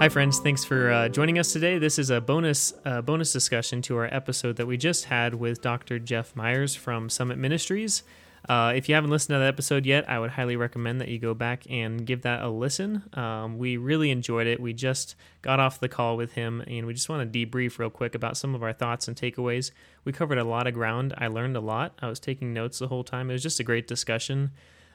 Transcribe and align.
Hi, 0.00 0.08
friends. 0.08 0.38
Thanks 0.38 0.64
for 0.64 0.92
uh, 0.92 1.08
joining 1.08 1.40
us 1.40 1.52
today. 1.52 1.76
This 1.78 1.98
is 1.98 2.08
a 2.10 2.20
bonus 2.20 2.72
uh, 2.84 3.02
bonus 3.02 3.32
discussion 3.32 3.82
to 3.82 3.96
our 3.96 4.04
episode 4.04 4.54
that 4.54 4.66
we 4.66 4.76
just 4.76 5.06
had 5.06 5.34
with 5.34 5.60
Dr. 5.60 5.98
Jeff 5.98 6.36
Myers 6.36 6.76
from 6.76 7.10
Summit 7.10 7.36
Ministries. 7.36 8.04
Uh, 8.48 8.72
if 8.76 8.88
you 8.88 8.94
haven't 8.94 9.10
listened 9.10 9.34
to 9.34 9.40
that 9.40 9.48
episode 9.48 9.84
yet, 9.84 10.08
I 10.08 10.20
would 10.20 10.30
highly 10.30 10.54
recommend 10.54 11.00
that 11.00 11.08
you 11.08 11.18
go 11.18 11.34
back 11.34 11.64
and 11.68 12.06
give 12.06 12.22
that 12.22 12.42
a 12.42 12.48
listen. 12.48 13.02
Um, 13.14 13.58
we 13.58 13.76
really 13.76 14.12
enjoyed 14.12 14.46
it. 14.46 14.60
We 14.60 14.72
just 14.72 15.16
got 15.42 15.58
off 15.58 15.80
the 15.80 15.88
call 15.88 16.16
with 16.16 16.34
him, 16.34 16.62
and 16.68 16.86
we 16.86 16.94
just 16.94 17.08
want 17.08 17.32
to 17.32 17.46
debrief 17.46 17.80
real 17.80 17.90
quick 17.90 18.14
about 18.14 18.36
some 18.36 18.54
of 18.54 18.62
our 18.62 18.72
thoughts 18.72 19.08
and 19.08 19.16
takeaways. 19.16 19.72
We 20.04 20.12
covered 20.12 20.38
a 20.38 20.44
lot 20.44 20.68
of 20.68 20.74
ground. 20.74 21.12
I 21.18 21.26
learned 21.26 21.56
a 21.56 21.60
lot. 21.60 21.98
I 22.00 22.06
was 22.08 22.20
taking 22.20 22.54
notes 22.54 22.78
the 22.78 22.86
whole 22.86 23.02
time. 23.02 23.30
It 23.30 23.32
was 23.32 23.42
just 23.42 23.58
a 23.58 23.64
great 23.64 23.88
discussion. 23.88 24.52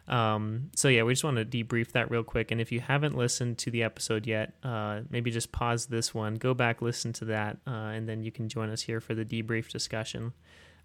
Um, 0.08 0.70
so 0.76 0.90
yeah, 0.90 1.04
we 1.04 1.14
just 1.14 1.24
want 1.24 1.38
to 1.38 1.46
debrief 1.46 1.92
that 1.94 2.12
real 2.12 2.24
quick. 2.24 2.52
And 2.52 2.60
if 2.60 2.72
you 2.72 2.82
haven't 2.82 3.16
listened 3.16 3.58
to 3.60 3.72
the 3.72 3.84
episode 3.84 4.28
yet, 4.28 4.54
uh, 4.64 5.02
maybe 5.10 5.32
just 5.32 5.52
pause 5.52 5.86
this 5.86 6.14
one, 6.14 6.36
go 6.36 6.54
back, 6.54 6.82
listen 6.82 7.14
to 7.14 7.26
that, 7.26 7.58
uh, 7.66 7.72
and 7.72 8.08
then 8.08 8.24
you 8.24 8.32
can 8.32 8.50
join 8.50 8.70
us 8.70 8.82
here 8.82 9.00
for 9.00 9.16
the 9.16 9.24
debrief 9.24 9.70
discussion. 9.70 10.34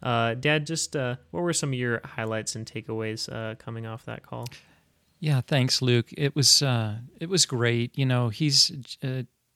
Uh, 0.02 0.34
Dad, 0.34 0.66
just 0.66 0.94
uh, 0.94 1.16
what 1.32 1.42
were 1.42 1.52
some 1.52 1.70
of 1.70 1.74
your 1.74 2.00
highlights 2.04 2.54
and 2.54 2.64
takeaways 2.64 3.32
uh, 3.32 3.56
coming 3.56 3.86
off 3.86 4.04
that 4.04 4.22
call? 4.22 4.46
Yeah, 5.18 5.40
thanks, 5.40 5.82
Luke. 5.82 6.10
It 6.16 6.36
was 6.36 6.62
uh, 6.62 6.98
it 7.18 7.28
was 7.28 7.44
great. 7.44 7.98
You 7.98 8.06
know, 8.06 8.28
he's 8.28 8.70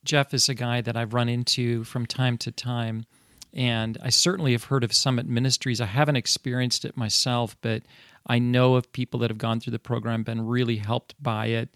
Jeff 0.04 0.34
is 0.34 0.48
a 0.48 0.54
guy 0.54 0.80
that 0.80 0.96
I've 0.96 1.14
run 1.14 1.28
into 1.28 1.84
from 1.84 2.06
time 2.06 2.36
to 2.38 2.50
time. 2.50 3.06
And 3.54 3.98
I 4.02 4.08
certainly 4.08 4.52
have 4.52 4.64
heard 4.64 4.82
of 4.82 4.94
Summit 4.94 5.26
Ministries. 5.26 5.80
I 5.80 5.86
haven't 5.86 6.16
experienced 6.16 6.84
it 6.84 6.96
myself, 6.96 7.56
but 7.60 7.82
I 8.26 8.38
know 8.38 8.74
of 8.74 8.92
people 8.92 9.20
that 9.20 9.30
have 9.30 9.38
gone 9.38 9.60
through 9.60 9.72
the 9.72 9.78
program, 9.78 10.22
been 10.22 10.46
really 10.46 10.76
helped 10.76 11.14
by 11.22 11.46
it. 11.46 11.68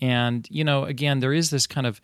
And, 0.00 0.46
you 0.50 0.64
know, 0.64 0.84
again, 0.84 1.20
there 1.20 1.32
is 1.32 1.50
this 1.50 1.66
kind 1.66 1.86
of 1.86 2.00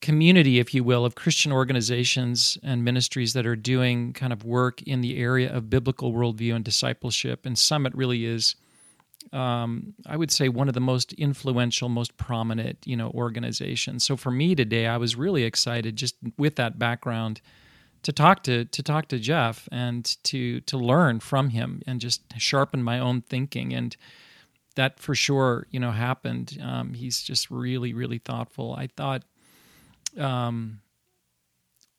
community, 0.00 0.58
if 0.58 0.74
you 0.74 0.84
will, 0.84 1.04
of 1.04 1.14
Christian 1.14 1.52
organizations 1.52 2.58
and 2.62 2.84
ministries 2.84 3.32
that 3.32 3.46
are 3.46 3.56
doing 3.56 4.12
kind 4.12 4.32
of 4.32 4.44
work 4.44 4.82
in 4.82 5.00
the 5.00 5.18
area 5.18 5.52
of 5.52 5.70
biblical 5.70 6.12
worldview 6.12 6.54
and 6.54 6.64
discipleship. 6.64 7.44
And 7.44 7.58
Summit 7.58 7.94
really 7.94 8.24
is, 8.24 8.54
um, 9.32 9.94
I 10.06 10.16
would 10.16 10.30
say, 10.30 10.48
one 10.48 10.68
of 10.68 10.74
the 10.74 10.80
most 10.80 11.12
influential, 11.14 11.88
most 11.88 12.16
prominent, 12.16 12.78
you 12.84 12.96
know, 12.96 13.10
organizations. 13.10 14.04
So 14.04 14.16
for 14.16 14.30
me 14.30 14.54
today, 14.54 14.86
I 14.86 14.96
was 14.96 15.16
really 15.16 15.44
excited 15.44 15.96
just 15.96 16.16
with 16.38 16.56
that 16.56 16.78
background 16.78 17.40
to 18.02 18.12
talk 18.12 18.42
to 18.44 18.64
to 18.64 18.82
talk 18.82 19.08
to 19.08 19.18
Jeff 19.18 19.68
and 19.70 20.04
to 20.24 20.60
to 20.62 20.76
learn 20.76 21.20
from 21.20 21.50
him 21.50 21.82
and 21.86 22.00
just 22.00 22.22
sharpen 22.38 22.82
my 22.82 22.98
own 22.98 23.22
thinking. 23.22 23.72
And 23.72 23.96
that 24.76 24.98
for 24.98 25.14
sure 25.14 25.66
you 25.70 25.80
know 25.80 25.90
happened. 25.90 26.58
Um, 26.62 26.94
he's 26.94 27.22
just 27.22 27.50
really 27.50 27.92
really 27.94 28.18
thoughtful. 28.18 28.74
I 28.74 28.88
thought 28.88 29.22
um, 30.18 30.80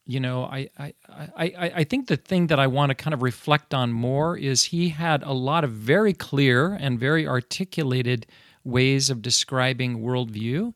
you 0.06 0.20
know 0.20 0.44
I, 0.44 0.70
I 0.78 0.94
I 1.10 1.72
I 1.76 1.84
think 1.84 2.08
the 2.08 2.17
thing 2.17 2.48
that 2.48 2.60
I 2.60 2.67
want 2.67 2.90
to 2.90 2.95
kind 2.95 3.14
of 3.14 3.22
reflect 3.22 3.73
on 3.73 3.92
more 3.92 4.38
is 4.38 4.66
he 4.66 4.90
had 4.90 5.23
a 5.23 5.34
lot 5.34 5.64
of 5.64 5.72
very 5.72 6.14
clear 6.14 6.73
and 6.73 7.00
very 7.00 7.28
articulated 7.28 8.26
ways 8.64 9.10
of 9.10 9.22
describing 9.22 10.00
worldview 10.02 10.73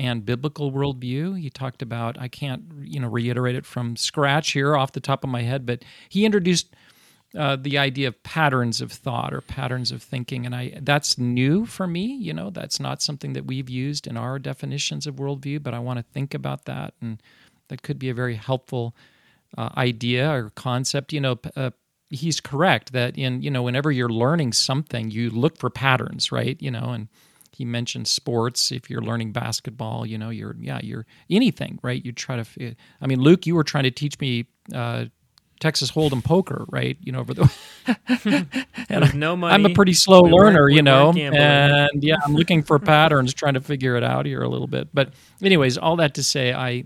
and 0.00 0.24
biblical 0.24 0.72
worldview. 0.72 1.38
He 1.38 1.50
talked 1.50 1.82
about, 1.82 2.18
I 2.18 2.26
can't, 2.26 2.62
you 2.80 2.98
know, 2.98 3.08
reiterate 3.08 3.54
it 3.54 3.66
from 3.66 3.96
scratch 3.96 4.52
here 4.52 4.74
off 4.74 4.92
the 4.92 5.00
top 5.00 5.24
of 5.24 5.28
my 5.28 5.42
head, 5.42 5.66
but 5.66 5.84
he 6.08 6.24
introduced 6.24 6.74
uh, 7.36 7.56
the 7.60 7.76
idea 7.76 8.08
of 8.08 8.22
patterns 8.22 8.80
of 8.80 8.90
thought 8.90 9.34
or 9.34 9.42
patterns 9.42 9.92
of 9.92 10.02
thinking, 10.02 10.46
and 10.46 10.54
I 10.54 10.78
that's 10.80 11.18
new 11.18 11.66
for 11.66 11.86
me. 11.86 12.06
You 12.06 12.32
know, 12.32 12.48
that's 12.48 12.80
not 12.80 13.02
something 13.02 13.34
that 13.34 13.44
we've 13.44 13.68
used 13.68 14.06
in 14.06 14.16
our 14.16 14.38
definitions 14.38 15.06
of 15.06 15.16
worldview, 15.16 15.62
but 15.62 15.74
I 15.74 15.78
want 15.80 15.98
to 15.98 16.12
think 16.14 16.32
about 16.32 16.64
that, 16.64 16.94
and 17.02 17.22
that 17.68 17.82
could 17.82 17.98
be 17.98 18.08
a 18.08 18.14
very 18.14 18.36
helpful 18.36 18.96
uh, 19.56 19.68
idea 19.76 20.28
or 20.32 20.50
concept. 20.56 21.12
You 21.12 21.20
know, 21.20 21.38
uh, 21.54 21.70
he's 22.08 22.40
correct 22.40 22.92
that 22.94 23.16
in 23.18 23.42
you 23.42 23.50
know 23.50 23.62
whenever 23.62 23.92
you're 23.92 24.08
learning 24.08 24.54
something, 24.54 25.10
you 25.10 25.30
look 25.30 25.58
for 25.58 25.70
patterns, 25.70 26.32
right? 26.32 26.60
You 26.60 26.70
know, 26.72 26.90
and 26.90 27.08
he 27.52 27.64
mentioned 27.64 28.08
sports. 28.08 28.72
If 28.72 28.88
you're 28.90 29.02
learning 29.02 29.32
basketball, 29.32 30.06
you 30.06 30.18
know, 30.18 30.30
you're 30.30 30.56
yeah, 30.58 30.80
you're 30.82 31.06
anything, 31.28 31.78
right? 31.82 32.04
You 32.04 32.12
try 32.12 32.42
to. 32.42 32.74
I 33.00 33.06
mean, 33.06 33.20
Luke, 33.20 33.46
you 33.46 33.54
were 33.54 33.64
trying 33.64 33.84
to 33.84 33.90
teach 33.90 34.18
me. 34.20 34.46
Uh, 34.74 35.06
Texas 35.60 35.90
Hold'em 35.90 36.24
poker, 36.24 36.64
right? 36.70 36.96
You 37.02 37.12
know, 37.12 37.20
over 37.20 37.34
the 37.34 38.46
and 38.88 39.14
no 39.14 39.36
money. 39.36 39.52
I'm 39.52 39.66
a 39.66 39.74
pretty 39.74 39.92
slow 39.92 40.22
we 40.22 40.30
learner, 40.30 40.70
you 40.70 40.80
know, 40.80 41.12
and 41.12 42.02
yeah, 42.02 42.16
I'm 42.24 42.34
looking 42.34 42.62
for 42.62 42.78
patterns, 42.78 43.34
trying 43.34 43.54
to 43.54 43.60
figure 43.60 43.94
it 43.94 44.02
out 44.02 44.24
here 44.24 44.42
a 44.42 44.48
little 44.48 44.66
bit. 44.66 44.88
But, 44.94 45.12
anyways, 45.42 45.76
all 45.76 45.96
that 45.96 46.14
to 46.14 46.24
say, 46.24 46.54
I 46.54 46.84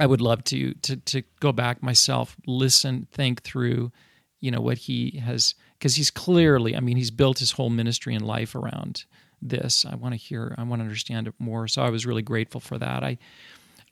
I 0.00 0.06
would 0.06 0.22
love 0.22 0.44
to 0.44 0.72
to 0.72 0.96
to 0.96 1.22
go 1.40 1.52
back 1.52 1.82
myself, 1.82 2.36
listen, 2.46 3.06
think 3.12 3.42
through, 3.42 3.92
you 4.40 4.50
know, 4.50 4.62
what 4.62 4.78
he 4.78 5.20
has 5.22 5.54
because 5.78 5.96
he's 5.96 6.10
clearly, 6.10 6.74
I 6.74 6.80
mean, 6.80 6.96
he's 6.96 7.10
built 7.10 7.38
his 7.38 7.52
whole 7.52 7.68
ministry 7.68 8.14
and 8.14 8.26
life 8.26 8.54
around 8.54 9.04
this. 9.44 9.84
I 9.84 9.94
want 9.94 10.12
to 10.14 10.16
hear, 10.16 10.54
I 10.58 10.62
want 10.62 10.80
to 10.80 10.84
understand 10.84 11.28
it 11.28 11.34
more. 11.38 11.68
So 11.68 11.82
I 11.82 11.90
was 11.90 12.06
really 12.06 12.22
grateful 12.22 12.60
for 12.60 12.78
that. 12.78 13.04
I, 13.04 13.18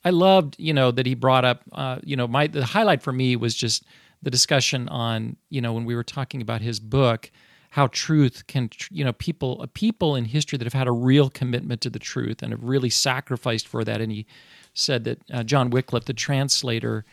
I 0.04 0.10
loved, 0.10 0.56
you 0.58 0.72
know, 0.72 0.90
that 0.90 1.06
he 1.06 1.14
brought 1.14 1.44
up, 1.44 1.62
uh, 1.72 1.98
you 2.02 2.16
know, 2.16 2.26
my 2.26 2.46
the 2.48 2.64
highlight 2.64 3.02
for 3.02 3.12
me 3.12 3.36
was 3.36 3.54
just 3.54 3.84
the 4.22 4.30
discussion 4.30 4.88
on, 4.88 5.36
you 5.50 5.60
know, 5.60 5.72
when 5.72 5.84
we 5.84 5.94
were 5.94 6.04
talking 6.04 6.42
about 6.42 6.60
his 6.60 6.80
book, 6.80 7.30
how 7.70 7.86
truth 7.88 8.46
can, 8.46 8.70
you 8.91 9.04
know, 9.04 9.12
people, 9.12 9.66
people 9.74 10.16
in 10.16 10.24
history 10.24 10.58
that 10.58 10.64
have 10.64 10.72
had 10.72 10.88
a 10.88 10.92
real 10.92 11.30
commitment 11.30 11.80
to 11.82 11.91
the 11.91 11.98
truth 11.98 12.42
and 12.42 12.52
have 12.52 12.64
really 12.64 12.91
sacrificed 12.91 13.68
for 13.68 13.84
that. 13.84 14.00
And 14.00 14.12
he 14.12 14.26
said 14.74 15.04
that 15.04 15.18
uh, 15.32 15.42
John 15.42 15.70
Wycliffe, 15.70 16.04
the 16.04 16.12
translator 16.12 17.04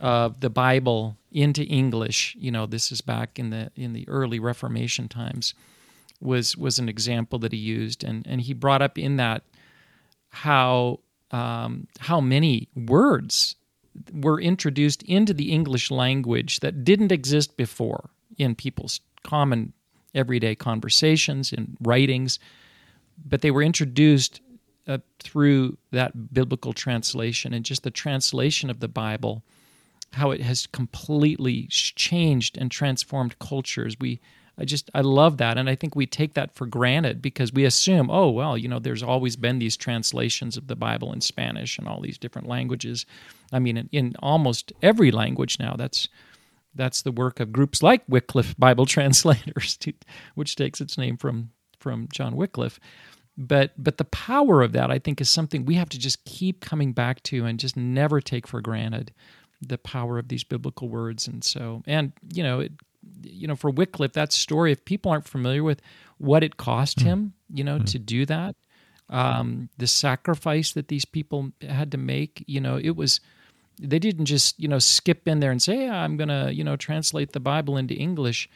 of 0.00 0.40
the 0.40 0.50
Bible 0.50 1.16
into 1.30 1.62
English, 1.64 2.36
you 2.38 2.50
know, 2.50 2.66
this 2.66 2.90
is 2.92 3.00
back 3.00 3.38
in 3.38 3.50
the 3.50 3.70
in 3.76 3.92
the 3.92 4.08
early 4.08 4.38
Reformation 4.38 5.08
times 5.08 5.54
was 6.22 6.56
was 6.56 6.78
an 6.78 6.88
example 6.88 7.38
that 7.40 7.52
he 7.52 7.58
used, 7.58 8.04
and 8.04 8.26
and 8.26 8.40
he 8.40 8.52
brought 8.52 8.82
up 8.82 8.98
in 8.98 9.16
that 9.16 9.42
how 10.30 11.00
um, 11.30 11.86
how 11.98 12.20
many 12.20 12.68
words 12.74 13.56
were 14.12 14.40
introduced 14.40 15.02
into 15.02 15.34
the 15.34 15.52
English 15.52 15.90
language 15.90 16.60
that 16.60 16.84
didn't 16.84 17.12
exist 17.12 17.56
before 17.56 18.10
in 18.38 18.54
people's 18.54 19.00
common 19.22 19.72
everyday 20.14 20.54
conversations 20.54 21.52
and 21.52 21.76
writings, 21.80 22.38
but 23.24 23.42
they 23.42 23.50
were 23.50 23.62
introduced 23.62 24.40
uh, 24.86 24.98
through 25.20 25.76
that 25.90 26.34
biblical 26.34 26.72
translation 26.72 27.54
and 27.54 27.64
just 27.64 27.82
the 27.82 27.90
translation 27.90 28.70
of 28.70 28.80
the 28.80 28.88
Bible, 28.88 29.42
how 30.12 30.30
it 30.30 30.40
has 30.40 30.66
completely 30.66 31.66
changed 31.70 32.58
and 32.58 32.70
transformed 32.70 33.38
cultures. 33.38 33.96
We 34.00 34.20
I 34.58 34.64
just 34.64 34.90
I 34.94 35.00
love 35.00 35.38
that, 35.38 35.56
and 35.56 35.68
I 35.68 35.74
think 35.74 35.96
we 35.96 36.06
take 36.06 36.34
that 36.34 36.54
for 36.54 36.66
granted 36.66 37.22
because 37.22 37.52
we 37.52 37.64
assume, 37.64 38.10
oh 38.10 38.30
well, 38.30 38.56
you 38.58 38.68
know, 38.68 38.78
there's 38.78 39.02
always 39.02 39.34
been 39.36 39.58
these 39.58 39.76
translations 39.76 40.56
of 40.56 40.66
the 40.66 40.76
Bible 40.76 41.12
in 41.12 41.20
Spanish 41.20 41.78
and 41.78 41.88
all 41.88 42.00
these 42.00 42.18
different 42.18 42.48
languages. 42.48 43.06
I 43.52 43.58
mean, 43.58 43.76
in, 43.76 43.88
in 43.92 44.14
almost 44.20 44.72
every 44.82 45.10
language 45.10 45.58
now, 45.58 45.74
that's 45.76 46.08
that's 46.74 47.02
the 47.02 47.12
work 47.12 47.40
of 47.40 47.52
groups 47.52 47.82
like 47.82 48.02
Wycliffe 48.08 48.54
Bible 48.58 48.86
Translators, 48.96 49.76
to, 49.78 49.92
which 50.34 50.56
takes 50.56 50.80
its 50.80 50.98
name 50.98 51.16
from 51.16 51.50
from 51.80 52.08
John 52.12 52.36
Wycliffe. 52.36 52.78
But 53.38 53.72
but 53.82 53.96
the 53.96 54.04
power 54.04 54.60
of 54.62 54.72
that, 54.72 54.90
I 54.90 54.98
think, 54.98 55.20
is 55.20 55.30
something 55.30 55.64
we 55.64 55.76
have 55.76 55.88
to 55.90 55.98
just 55.98 56.24
keep 56.26 56.60
coming 56.60 56.92
back 56.92 57.22
to 57.24 57.46
and 57.46 57.58
just 57.58 57.76
never 57.76 58.20
take 58.20 58.46
for 58.46 58.60
granted 58.60 59.12
the 59.60 59.78
power 59.78 60.18
of 60.18 60.28
these 60.28 60.44
biblical 60.44 60.88
words. 60.88 61.26
And 61.26 61.42
so, 61.42 61.82
and 61.86 62.12
you 62.32 62.42
know, 62.42 62.60
it 62.60 62.72
you 63.24 63.46
know, 63.46 63.56
for 63.56 63.70
Wycliffe, 63.70 64.12
that 64.12 64.32
story, 64.32 64.72
if 64.72 64.84
people 64.84 65.10
aren't 65.10 65.28
familiar 65.28 65.62
with 65.62 65.80
what 66.18 66.42
it 66.42 66.56
cost 66.56 66.98
mm. 66.98 67.02
him, 67.02 67.32
you 67.52 67.64
know, 67.64 67.78
mm. 67.78 67.86
to 67.86 67.98
do 67.98 68.26
that, 68.26 68.56
um, 69.10 69.68
the 69.76 69.86
sacrifice 69.86 70.72
that 70.72 70.88
these 70.88 71.04
people 71.04 71.52
had 71.60 71.90
to 71.92 71.98
make, 71.98 72.44
you 72.46 72.60
know, 72.60 72.78
it 72.82 72.96
was, 72.96 73.20
they 73.78 73.98
didn't 73.98 74.24
just, 74.24 74.58
you 74.58 74.68
know, 74.68 74.78
skip 74.78 75.28
in 75.28 75.40
there 75.40 75.50
and 75.50 75.60
say, 75.60 75.84
yeah, 75.84 76.02
I'm 76.02 76.16
going 76.16 76.28
to, 76.28 76.50
you 76.52 76.64
know, 76.64 76.76
translate 76.76 77.32
the 77.32 77.40
Bible 77.40 77.76
into 77.76 77.94
English. 77.94 78.48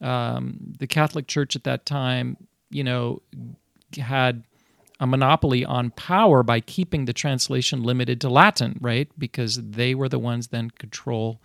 Um, 0.00 0.74
the 0.78 0.86
Catholic 0.86 1.26
Church 1.26 1.56
at 1.56 1.64
that 1.64 1.86
time, 1.86 2.36
you 2.70 2.84
know, 2.84 3.22
had 3.98 4.44
a 5.00 5.06
monopoly 5.06 5.64
on 5.64 5.90
power 5.90 6.42
by 6.42 6.60
keeping 6.60 7.04
the 7.04 7.12
translation 7.12 7.82
limited 7.82 8.20
to 8.20 8.28
Latin, 8.28 8.78
right? 8.80 9.08
Because 9.18 9.56
they 9.62 9.94
were 9.94 10.08
the 10.08 10.18
ones 10.18 10.48
then 10.48 10.70
control 10.70 11.40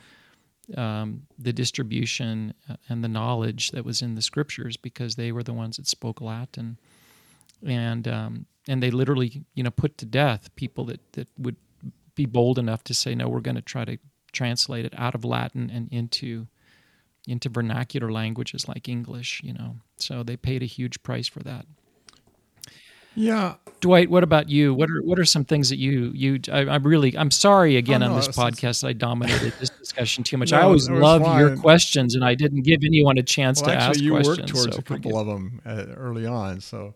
um, 0.77 1.23
the 1.37 1.53
distribution 1.53 2.53
uh, 2.69 2.75
and 2.89 3.03
the 3.03 3.07
knowledge 3.07 3.71
that 3.71 3.85
was 3.85 4.01
in 4.01 4.15
the 4.15 4.21
scriptures 4.21 4.77
because 4.77 5.15
they 5.15 5.31
were 5.31 5.43
the 5.43 5.53
ones 5.53 5.77
that 5.77 5.87
spoke 5.87 6.21
Latin, 6.21 6.77
and 7.65 8.07
um, 8.07 8.45
and 8.67 8.81
they 8.81 8.91
literally 8.91 9.43
you 9.53 9.63
know 9.63 9.71
put 9.71 9.97
to 9.99 10.05
death 10.05 10.53
people 10.55 10.85
that 10.85 10.99
that 11.13 11.27
would 11.37 11.55
be 12.15 12.25
bold 12.25 12.59
enough 12.59 12.83
to 12.85 12.93
say 12.93 13.15
no, 13.15 13.29
we're 13.29 13.39
going 13.39 13.55
to 13.55 13.61
try 13.61 13.85
to 13.85 13.97
translate 14.31 14.85
it 14.85 14.93
out 14.97 15.15
of 15.15 15.25
Latin 15.25 15.69
and 15.69 15.89
into 15.91 16.47
into 17.27 17.49
vernacular 17.49 18.11
languages 18.11 18.67
like 18.67 18.89
English. 18.89 19.41
You 19.43 19.53
know, 19.53 19.75
so 19.97 20.23
they 20.23 20.37
paid 20.37 20.63
a 20.63 20.67
huge 20.67 21.03
price 21.03 21.27
for 21.27 21.39
that. 21.39 21.65
Yeah, 23.15 23.55
Dwight, 23.81 24.09
what 24.09 24.23
about 24.23 24.49
you? 24.49 24.73
What 24.73 24.89
are 24.89 25.01
what 25.01 25.19
are 25.19 25.25
some 25.25 25.43
things 25.43 25.69
that 25.69 25.77
you 25.77 26.11
you? 26.13 26.39
I, 26.51 26.75
am 26.75 26.83
really 26.83 27.17
I'm 27.17 27.31
sorry 27.31 27.77
again 27.77 28.03
oh, 28.03 28.07
no, 28.07 28.13
on 28.13 28.19
this 28.19 28.29
podcast 28.29 28.81
that 28.81 28.87
I 28.87 28.93
dominated 28.93 29.53
this 29.59 29.69
discussion 29.69 30.23
too 30.23 30.37
much. 30.37 30.51
no, 30.51 30.59
I 30.59 30.61
always 30.61 30.89
love 30.89 31.21
your 31.39 31.57
questions, 31.57 32.15
and 32.15 32.23
I 32.23 32.35
didn't 32.35 32.61
give 32.61 32.81
anyone 32.85 33.17
a 33.17 33.23
chance 33.23 33.61
well, 33.61 33.71
to 33.71 33.75
actually, 33.75 33.89
ask 33.89 34.01
you 34.01 34.11
questions. 34.11 34.37
You 34.37 34.43
worked 34.43 34.49
towards 34.49 34.75
so 34.75 34.79
a 34.79 34.83
couple 34.83 35.17
of 35.17 35.27
them 35.27 35.61
uh, 35.65 35.85
early 35.95 36.25
on, 36.25 36.61
so. 36.61 36.95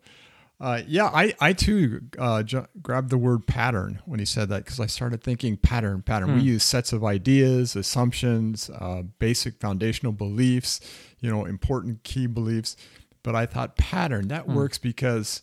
Uh, 0.58 0.82
yeah, 0.88 1.08
I, 1.08 1.34
I 1.42 1.52
too 1.52 2.00
uh, 2.18 2.42
j- 2.42 2.66
grabbed 2.82 3.10
the 3.10 3.18
word 3.18 3.46
pattern 3.46 4.02
when 4.06 4.20
he 4.20 4.26
said 4.26 4.48
that 4.50 4.64
because 4.64 4.80
I 4.80 4.86
started 4.86 5.22
thinking 5.22 5.58
pattern, 5.58 6.02
pattern. 6.02 6.30
Hmm. 6.30 6.36
We 6.36 6.44
use 6.44 6.64
sets 6.64 6.94
of 6.94 7.04
ideas, 7.04 7.76
assumptions, 7.76 8.70
uh, 8.70 9.02
basic 9.20 9.60
foundational 9.60 10.14
beliefs, 10.14 10.80
you 11.20 11.30
know, 11.30 11.44
important 11.44 12.04
key 12.04 12.26
beliefs. 12.26 12.78
But 13.22 13.36
I 13.36 13.46
thought 13.46 13.76
pattern 13.76 14.30
that 14.30 14.46
hmm. 14.46 14.56
works 14.56 14.78
because 14.78 15.42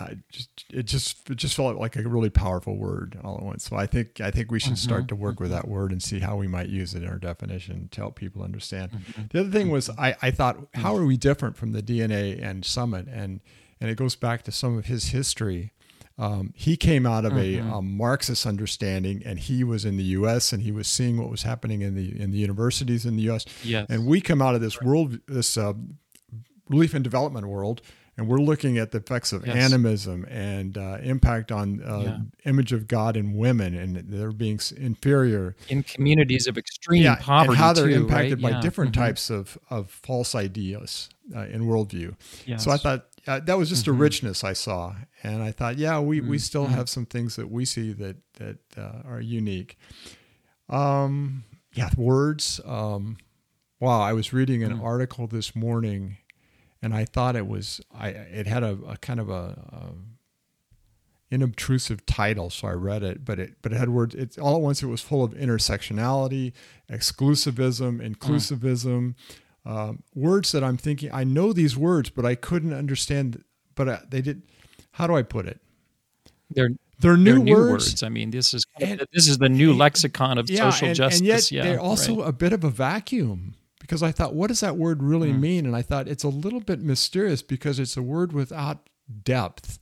I 0.00 0.16
just 0.30 0.64
it 0.70 0.84
just 0.84 1.28
it 1.30 1.36
just 1.36 1.56
felt 1.56 1.76
like 1.76 1.96
a 1.96 2.02
really 2.02 2.30
powerful 2.30 2.76
word 2.76 3.18
all 3.24 3.36
at 3.36 3.42
once. 3.42 3.64
So 3.64 3.76
I 3.76 3.86
think 3.86 4.20
I 4.20 4.30
think 4.30 4.50
we 4.50 4.58
should 4.60 4.74
mm-hmm. 4.74 4.88
start 4.88 5.08
to 5.08 5.16
work 5.16 5.34
mm-hmm. 5.34 5.44
with 5.44 5.52
that 5.52 5.68
word 5.68 5.92
and 5.92 6.02
see 6.02 6.20
how 6.20 6.36
we 6.36 6.46
might 6.46 6.68
use 6.68 6.94
it 6.94 7.02
in 7.02 7.08
our 7.08 7.18
definition 7.18 7.88
to 7.92 8.00
help 8.00 8.16
people 8.16 8.42
understand. 8.42 8.92
Mm-hmm. 8.92 9.22
The 9.30 9.40
other 9.40 9.50
thing 9.50 9.70
was 9.70 9.90
I, 9.90 10.16
I 10.22 10.30
thought 10.30 10.58
how 10.74 10.96
are 10.96 11.04
we 11.04 11.16
different 11.16 11.56
from 11.56 11.72
the 11.72 11.82
DNA 11.82 12.42
and 12.42 12.64
Summit 12.64 13.08
and 13.08 13.40
and 13.80 13.90
it 13.90 13.96
goes 13.96 14.16
back 14.16 14.42
to 14.44 14.52
some 14.52 14.76
of 14.76 14.86
his 14.86 15.06
history. 15.06 15.72
Um, 16.20 16.52
he 16.56 16.76
came 16.76 17.06
out 17.06 17.24
of 17.24 17.34
a, 17.34 17.58
mm-hmm. 17.58 17.72
a, 17.72 17.80
Marxist 17.80 18.44
understanding, 18.44 19.22
and 19.24 19.38
he 19.38 19.62
was 19.62 19.84
in 19.84 19.96
the 19.96 20.02
U.S. 20.04 20.52
and 20.52 20.64
he 20.64 20.72
was 20.72 20.88
seeing 20.88 21.16
what 21.16 21.30
was 21.30 21.44
happening 21.44 21.80
in 21.80 21.94
the 21.94 22.20
in 22.20 22.32
the 22.32 22.38
universities 22.38 23.06
in 23.06 23.16
the 23.16 23.22
U.S. 23.24 23.44
Yes. 23.62 23.86
and 23.88 24.04
we 24.04 24.20
come 24.20 24.42
out 24.42 24.56
of 24.56 24.60
this 24.60 24.80
world, 24.80 25.20
this 25.28 25.56
uh, 25.56 25.74
relief 26.68 26.92
and 26.94 27.04
development 27.04 27.46
world, 27.46 27.82
and 28.18 28.26
we're 28.26 28.40
looking 28.40 28.78
at 28.78 28.90
the 28.90 28.98
effects 28.98 29.32
of 29.32 29.46
yes. 29.46 29.56
animism 29.56 30.24
and 30.24 30.76
uh, 30.76 30.98
impact 31.02 31.52
on 31.52 31.80
uh, 31.82 32.00
yeah. 32.00 32.18
image 32.44 32.72
of 32.72 32.88
God 32.88 33.16
in 33.16 33.36
women, 33.36 33.76
and 33.76 33.96
they're 33.96 34.32
being 34.32 34.58
inferior 34.76 35.54
in 35.68 35.84
communities 35.84 36.48
of 36.48 36.58
extreme 36.58 37.04
yeah, 37.04 37.14
poverty, 37.14 37.50
and 37.50 37.58
how 37.58 37.72
they're 37.72 37.86
too, 37.86 37.94
impacted 37.94 38.42
right? 38.42 38.50
by 38.50 38.56
yeah. 38.56 38.60
different 38.60 38.92
mm-hmm. 38.92 39.04
types 39.04 39.30
of 39.30 39.56
of 39.70 39.88
false 39.88 40.34
ideas 40.34 41.08
uh, 41.34 41.42
in 41.42 41.62
worldview. 41.62 42.16
Yes. 42.44 42.64
So 42.64 42.72
I 42.72 42.76
thought 42.76 43.06
uh, 43.28 43.38
that 43.38 43.56
was 43.56 43.68
just 43.68 43.82
mm-hmm. 43.82 43.92
a 43.92 43.98
richness 43.98 44.42
I 44.42 44.52
saw, 44.52 44.96
and 45.22 45.40
I 45.40 45.52
thought, 45.52 45.78
yeah, 45.78 46.00
we 46.00 46.18
mm-hmm. 46.18 46.30
we 46.30 46.38
still 46.38 46.64
mm-hmm. 46.64 46.74
have 46.74 46.88
some 46.88 47.06
things 47.06 47.36
that 47.36 47.48
we 47.48 47.64
see 47.64 47.92
that 47.92 48.16
that 48.34 48.58
uh, 48.76 49.08
are 49.08 49.20
unique. 49.20 49.78
Um, 50.68 51.44
yeah, 51.72 51.90
words. 51.96 52.60
Um, 52.66 53.18
wow, 53.78 54.00
I 54.00 54.12
was 54.12 54.32
reading 54.32 54.64
an 54.64 54.78
mm. 54.78 54.82
article 54.82 55.28
this 55.28 55.54
morning 55.54 56.16
and 56.82 56.94
I 56.94 57.04
thought 57.04 57.36
it 57.36 57.46
was 57.46 57.80
I 57.92 58.08
it 58.08 58.46
had 58.46 58.62
a, 58.62 58.78
a 58.86 58.96
kind 58.98 59.20
of 59.20 59.28
a, 59.28 59.32
a, 61.32 61.34
inobtrusive 61.34 62.06
title, 62.06 62.50
so 62.50 62.68
I 62.68 62.72
read 62.72 63.02
it. 63.02 63.24
But 63.24 63.38
it 63.38 63.54
but 63.62 63.72
it 63.72 63.76
had 63.76 63.90
words. 63.90 64.14
It's 64.14 64.38
all 64.38 64.56
at 64.56 64.62
once. 64.62 64.82
It 64.82 64.86
was 64.86 65.00
full 65.00 65.24
of 65.24 65.32
intersectionality, 65.34 66.52
exclusivism, 66.90 68.00
inclusivism, 68.00 69.14
mm. 69.66 69.70
um, 69.70 70.02
words 70.14 70.52
that 70.52 70.64
I'm 70.64 70.76
thinking 70.76 71.10
I 71.12 71.24
know 71.24 71.52
these 71.52 71.76
words, 71.76 72.10
but 72.10 72.24
I 72.24 72.34
couldn't 72.34 72.72
understand. 72.72 73.44
But 73.74 73.88
I, 73.88 74.00
they 74.08 74.20
did. 74.20 74.42
How 74.92 75.06
do 75.06 75.14
I 75.14 75.22
put 75.22 75.46
it? 75.46 75.60
They're 76.50 76.70
they're 77.00 77.16
new, 77.16 77.34
they're 77.34 77.38
new 77.38 77.54
words. 77.54 77.70
words. 77.90 78.02
I 78.02 78.08
mean, 78.08 78.30
this 78.30 78.54
is 78.54 78.64
and, 78.80 79.04
this 79.12 79.28
is 79.28 79.38
the 79.38 79.48
new 79.48 79.72
lexicon 79.72 80.38
of 80.38 80.48
yeah, 80.48 80.70
social 80.70 80.88
and, 80.88 80.96
justice. 80.96 81.20
And 81.20 81.26
yet 81.26 81.50
yeah, 81.52 81.62
they're 81.62 81.80
also 81.80 82.20
right. 82.20 82.28
a 82.28 82.32
bit 82.32 82.52
of 82.52 82.64
a 82.64 82.70
vacuum 82.70 83.54
because 83.88 84.02
I 84.02 84.12
thought, 84.12 84.34
what 84.34 84.48
does 84.48 84.60
that 84.60 84.76
word 84.76 85.02
really 85.02 85.32
mm. 85.32 85.40
mean? 85.40 85.66
And 85.66 85.74
I 85.74 85.80
thought 85.80 86.08
it's 86.08 86.22
a 86.22 86.28
little 86.28 86.60
bit 86.60 86.80
mysterious 86.80 87.40
because 87.40 87.78
it's 87.78 87.96
a 87.96 88.02
word 88.02 88.34
without 88.34 88.90
depth. 89.24 89.78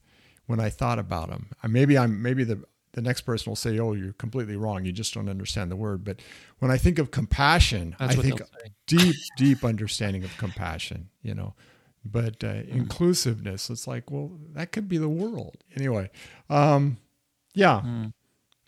When 0.47 0.61
I 0.61 0.71
thought 0.71 1.01
about 1.01 1.29
them, 1.29 1.49
maybe 1.67 1.99
I'm 1.99 2.23
maybe 2.23 2.45
the 2.45 2.63
the 2.93 3.03
next 3.03 3.23
person 3.23 3.51
will 3.51 3.57
say, 3.57 3.81
"Oh, 3.81 3.95
you're 3.95 4.13
completely 4.13 4.55
wrong. 4.55 4.85
You 4.85 4.93
just 4.93 5.13
don't 5.13 5.29
understand 5.29 5.73
the 5.73 5.77
word." 5.77 6.05
But 6.05 6.21
when 6.61 6.71
I 6.71 6.77
think 6.77 7.01
of 7.01 7.11
compassion, 7.11 7.97
That's 7.99 8.17
I 8.17 8.23
think 8.23 8.41
deep, 8.87 9.17
deep 9.37 9.65
understanding 9.65 10.23
of 10.23 10.37
compassion. 10.39 11.09
You 11.21 11.35
know, 11.35 11.55
but 12.05 12.45
uh, 12.45 12.63
mm. 12.63 12.69
inclusiveness, 12.69 13.71
it's 13.71 13.89
like, 13.89 14.09
well, 14.09 14.39
that 14.53 14.71
could 14.71 14.89
be 14.89 14.99
the 14.99 15.09
world 15.09 15.57
anyway. 15.75 16.11
Um, 16.49 16.99
yeah. 17.55 17.83
Mm. 17.85 18.13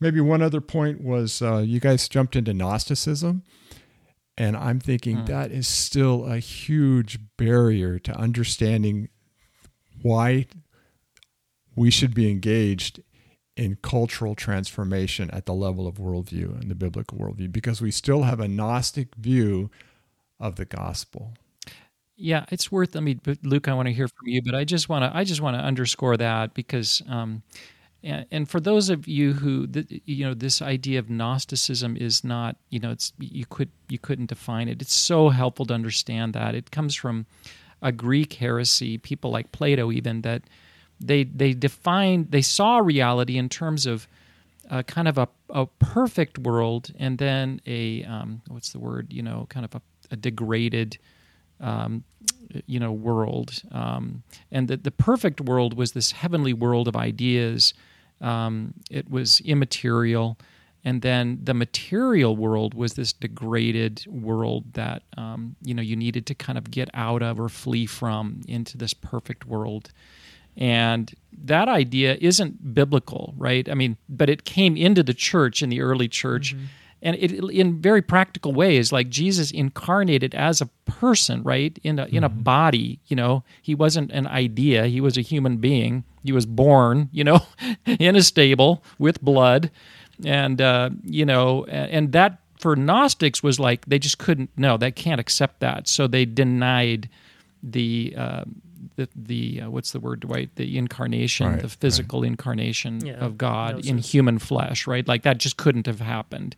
Maybe 0.00 0.20
one 0.20 0.42
other 0.42 0.60
point 0.60 1.00
was 1.00 1.40
uh, 1.40 1.58
you 1.58 1.78
guys 1.78 2.08
jumped 2.08 2.34
into 2.34 2.52
Gnosticism. 2.52 3.44
And 4.38 4.56
I'm 4.56 4.78
thinking 4.78 5.18
mm. 5.18 5.26
that 5.26 5.50
is 5.50 5.66
still 5.66 6.24
a 6.24 6.38
huge 6.38 7.18
barrier 7.36 7.98
to 7.98 8.16
understanding 8.16 9.08
why 10.00 10.46
we 11.74 11.90
should 11.90 12.14
be 12.14 12.30
engaged 12.30 13.02
in 13.56 13.76
cultural 13.82 14.36
transformation 14.36 15.28
at 15.32 15.44
the 15.44 15.52
level 15.52 15.88
of 15.88 15.96
worldview 15.96 16.60
and 16.60 16.70
the 16.70 16.76
biblical 16.76 17.18
worldview 17.18 17.50
because 17.50 17.82
we 17.82 17.90
still 17.90 18.22
have 18.22 18.38
a 18.38 18.46
Gnostic 18.46 19.16
view 19.16 19.70
of 20.38 20.54
the 20.54 20.64
gospel. 20.64 21.34
Yeah, 22.14 22.46
it's 22.52 22.70
worth. 22.70 22.94
I 22.94 23.00
mean, 23.00 23.20
Luke, 23.42 23.66
I 23.66 23.74
want 23.74 23.86
to 23.86 23.92
hear 23.92 24.06
from 24.06 24.28
you, 24.28 24.40
but 24.42 24.54
I 24.54 24.62
just 24.64 24.88
want 24.88 25.04
to. 25.04 25.16
I 25.16 25.24
just 25.24 25.40
want 25.40 25.56
to 25.56 25.60
underscore 25.60 26.16
that 26.16 26.54
because 26.54 27.02
um, 27.08 27.42
and, 28.02 28.26
and 28.30 28.48
for 28.48 28.60
those 28.60 28.90
of 28.90 29.08
you 29.08 29.32
who 29.32 29.66
you 30.04 30.26
know 30.26 30.34
this 30.34 30.62
idea 30.62 30.98
of 30.98 31.10
gnosticism 31.10 31.96
is 31.96 32.24
not 32.24 32.56
you 32.70 32.78
know 32.78 32.90
it's 32.90 33.12
you 33.18 33.46
could 33.46 33.70
you 33.88 33.98
couldn't 33.98 34.26
define 34.26 34.68
it. 34.68 34.80
It's 34.80 34.94
so 34.94 35.30
helpful 35.30 35.66
to 35.66 35.74
understand 35.74 36.34
that. 36.34 36.54
It 36.54 36.70
comes 36.70 36.94
from 36.94 37.26
a 37.82 37.92
greek 37.92 38.34
heresy 38.34 38.98
people 38.98 39.30
like 39.30 39.52
plato 39.52 39.92
even 39.92 40.22
that 40.22 40.42
they 41.00 41.24
they 41.24 41.54
defined 41.54 42.30
they 42.30 42.42
saw 42.42 42.78
reality 42.78 43.38
in 43.38 43.48
terms 43.48 43.86
of 43.86 44.08
uh, 44.70 44.82
kind 44.82 45.08
of 45.08 45.16
a, 45.16 45.28
a 45.50 45.66
perfect 45.66 46.38
world 46.38 46.92
and 46.98 47.18
then 47.18 47.60
a 47.66 48.04
um, 48.04 48.42
what's 48.48 48.72
the 48.72 48.78
word 48.78 49.12
you 49.12 49.22
know 49.22 49.46
kind 49.48 49.64
of 49.64 49.74
a, 49.74 49.82
a 50.10 50.16
degraded 50.16 50.98
um, 51.60 52.04
you 52.66 52.80
know 52.80 52.90
world 52.92 53.62
um, 53.72 54.22
and 54.50 54.68
that 54.68 54.84
the 54.84 54.90
perfect 54.90 55.40
world 55.40 55.76
was 55.76 55.92
this 55.92 56.12
heavenly 56.12 56.52
world 56.52 56.88
of 56.88 56.96
ideas 56.96 57.74
um, 58.20 58.74
it 58.90 59.10
was 59.10 59.40
immaterial. 59.40 60.38
And 60.84 61.02
then 61.02 61.40
the 61.42 61.54
material 61.54 62.36
world 62.36 62.72
was 62.74 62.94
this 62.94 63.12
degraded 63.12 64.06
world 64.08 64.74
that 64.74 65.02
um, 65.16 65.56
you 65.62 65.74
know 65.74 65.82
you 65.82 65.96
needed 65.96 66.24
to 66.26 66.34
kind 66.34 66.56
of 66.56 66.70
get 66.70 66.88
out 66.94 67.22
of 67.22 67.40
or 67.40 67.48
flee 67.48 67.86
from 67.86 68.42
into 68.46 68.78
this 68.78 68.94
perfect 68.94 69.44
world. 69.44 69.90
And 70.56 71.14
that 71.44 71.68
idea 71.68 72.16
isn't 72.20 72.74
biblical, 72.74 73.34
right? 73.36 73.68
I 73.68 73.74
mean, 73.74 73.96
but 74.08 74.28
it 74.28 74.44
came 74.44 74.76
into 74.76 75.02
the 75.02 75.14
church 75.14 75.62
in 75.62 75.68
the 75.68 75.80
early 75.80 76.08
church. 76.08 76.54
Mm-hmm 76.54 76.64
and 77.02 77.16
it 77.16 77.32
in 77.50 77.80
very 77.80 78.02
practical 78.02 78.52
ways 78.52 78.92
like 78.92 79.08
jesus 79.08 79.50
incarnated 79.50 80.34
as 80.34 80.60
a 80.60 80.68
person 80.88 81.42
right? 81.42 81.78
In 81.84 81.98
a 81.98 82.06
in 82.06 82.24
a 82.24 82.30
mm-hmm. 82.30 82.42
body 82.42 82.98
you 83.06 83.14
know? 83.14 83.44
He 83.62 83.74
wasn't 83.74 84.10
an 84.10 84.26
idea. 84.26 84.86
He 84.86 85.00
was 85.00 85.16
a 85.16 85.20
human 85.20 85.58
being. 85.58 86.04
He 86.24 86.32
was 86.32 86.46
born 86.46 87.08
you 87.12 87.24
know 87.24 87.40
in 87.86 88.16
a 88.16 88.22
stable 88.22 88.82
with 88.98 89.22
blood. 89.22 89.70
And 90.24 90.60
uh, 90.60 90.90
you 91.04 91.24
know 91.24 91.64
and 91.66 92.12
that 92.12 92.40
for 92.58 92.74
gnostics 92.74 93.40
was 93.42 93.60
like 93.60 93.86
they 93.86 94.00
just 94.00 94.18
couldn't 94.18 94.50
no 94.56 94.76
they 94.76 94.90
can't 94.90 95.20
accept 95.20 95.60
that. 95.60 95.86
So 95.86 96.06
they 96.06 96.24
denied 96.24 97.08
the 97.62 98.14
uh, 98.16 98.44
the, 98.96 99.08
the 99.14 99.62
uh, 99.62 99.70
what's 99.70 99.92
the 99.92 100.00
word 100.00 100.20
Dwight? 100.20 100.56
The 100.56 100.76
incarnation 100.76 101.46
right, 101.46 101.62
the 101.62 101.68
physical 101.68 102.22
right. 102.22 102.28
incarnation 102.28 103.06
yeah, 103.06 103.24
of 103.24 103.38
God 103.38 103.86
in 103.86 103.98
human 103.98 104.38
flesh 104.40 104.86
right? 104.86 105.06
Like 105.06 105.22
that 105.22 105.38
just 105.38 105.56
couldn't 105.56 105.86
have 105.86 106.00
happened 106.00 106.56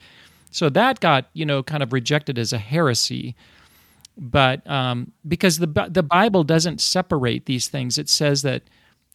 so 0.50 0.68
that 0.70 1.00
got, 1.00 1.28
you 1.32 1.46
know, 1.46 1.62
kind 1.62 1.82
of 1.82 1.92
rejected 1.92 2.38
as 2.38 2.52
a 2.52 2.58
heresy. 2.58 3.34
But 4.16 4.68
um, 4.68 5.12
because 5.26 5.58
the, 5.58 5.88
the 5.88 6.02
Bible 6.02 6.44
doesn't 6.44 6.80
separate 6.80 7.46
these 7.46 7.68
things, 7.68 7.96
it 7.96 8.08
says 8.08 8.42
that 8.42 8.62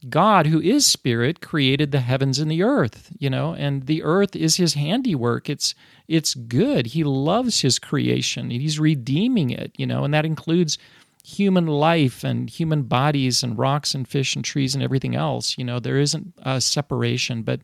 God, 0.10 0.48
who 0.48 0.62
is 0.62 0.86
spirit, 0.86 1.42
created 1.42 1.92
the 1.92 2.00
heavens 2.00 2.40
and 2.40 2.50
the 2.50 2.64
earth, 2.64 3.12
you 3.18 3.30
know, 3.30 3.54
and 3.54 3.86
the 3.86 4.04
earth 4.04 4.36
is 4.36 4.58
his 4.58 4.74
handiwork. 4.74 5.50
It's 5.50 5.74
it's 6.08 6.36
good. 6.36 6.88
He 6.88 7.04
loves 7.04 7.62
his 7.62 7.80
creation. 7.80 8.52
He's 8.52 8.80
redeeming 8.80 9.50
it, 9.50 9.72
you 9.78 9.88
know, 9.88 10.04
and 10.04 10.14
that 10.14 10.26
includes 10.26 10.78
human 11.24 11.66
life 11.66 12.24
and 12.24 12.50
human 12.50 12.84
bodies 12.84 13.42
and 13.42 13.58
rocks 13.58 13.96
and 13.96 14.08
fish 14.08 14.36
and 14.36 14.46
trees 14.46 14.76
and 14.76 14.84
everything 14.84 15.16
else. 15.16 15.58
You 15.58 15.64
know, 15.64 15.80
there 15.80 15.98
isn't 15.98 16.34
a 16.44 16.62
separation, 16.62 17.42
but 17.42 17.62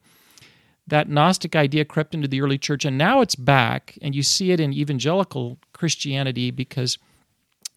that 0.91 1.07
Gnostic 1.07 1.55
idea 1.55 1.85
crept 1.85 2.13
into 2.13 2.27
the 2.27 2.41
early 2.41 2.57
church, 2.57 2.83
and 2.83 2.97
now 2.97 3.21
it's 3.21 3.35
back, 3.35 3.97
and 4.01 4.13
you 4.13 4.21
see 4.21 4.51
it 4.51 4.59
in 4.59 4.73
evangelical 4.73 5.57
Christianity 5.71 6.51
because 6.51 6.97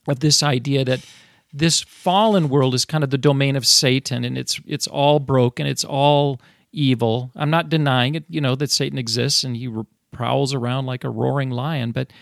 of 0.09 0.19
this 0.19 0.43
idea 0.43 0.85
that 0.85 1.07
this 1.53 1.81
fallen 1.83 2.49
world 2.49 2.75
is 2.75 2.85
kind 2.85 3.05
of 3.05 3.11
the 3.11 3.17
domain 3.17 3.55
of 3.55 3.65
Satan, 3.65 4.25
and 4.25 4.37
it's 4.37 4.61
it's 4.67 4.89
all 4.89 5.21
broken, 5.21 5.65
it's 5.65 5.85
all 5.85 6.41
evil. 6.73 7.31
I'm 7.37 7.51
not 7.51 7.69
denying 7.69 8.17
it, 8.17 8.25
you 8.29 8.41
know, 8.41 8.57
that 8.57 8.73
Satan 8.73 8.99
exists 8.99 9.45
and 9.45 9.57
he 9.57 9.73
prowls 10.11 10.53
around 10.53 10.87
like 10.87 11.05
a 11.05 11.09
roaring 11.09 11.51
lion, 11.51 11.93
but 11.93 12.13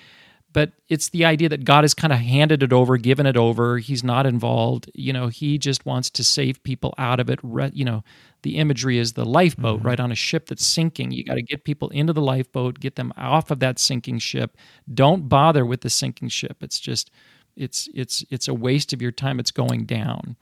but 0.52 0.73
it's 0.88 1.09
the 1.09 1.25
idea 1.25 1.49
that 1.49 1.64
God 1.64 1.85
has 1.85 1.94
kind 1.94 2.12
of 2.12 2.18
handed 2.18 2.62
it 2.62 2.73
over, 2.73 2.97
given 2.97 3.26
it 3.26 3.37
over. 3.37 3.78
He's 3.78 4.04
not 4.04 4.26
involved. 4.26 4.90
You 4.94 5.12
know, 5.12 5.28
he 5.28 5.59
just 5.59 5.87
wants 5.87 6.11
to 6.11 6.25
save 6.25 6.62
people 6.62 6.94
out 6.99 7.21
of 7.21 7.30
it. 7.30 7.40
You 7.73 7.85
know, 7.85 8.04
the 8.42 8.56
imagery 8.56 8.99
is 8.99 9.12
the 9.14 9.25
lifeboat, 9.25 9.78
mm-hmm. 9.78 9.88
right, 9.88 10.00
on 10.00 10.12
a 10.12 10.16
ship 10.16 10.47
that's 10.47 10.66
sinking. 10.66 11.12
You 11.12 11.25
got 11.25 11.35
to 11.35 11.42
get 11.42 11.64
people 11.64 11.88
into 11.90 12.12
the 12.12 12.21
lifeboat, 12.21 12.80
get 12.80 12.97
them 12.97 13.12
off 13.16 13.50
of 13.50 13.61
that 13.61 13.78
sinking 13.78 14.18
ship. 14.18 14.56
Don't 14.92 15.28
bother 15.28 15.64
with 15.64 15.80
the 15.80 15.90
sinking 15.90 16.28
ship. 16.28 16.59
It's 16.62 16.80
just, 16.80 17.11
it's 17.56 17.88
it's 17.94 18.25
it's 18.30 18.49
a 18.49 18.54
waste 18.54 18.92
of 18.92 19.02
your 19.02 19.12
time. 19.12 19.38
It's 19.38 19.50
going 19.50 19.85
down. 19.85 20.37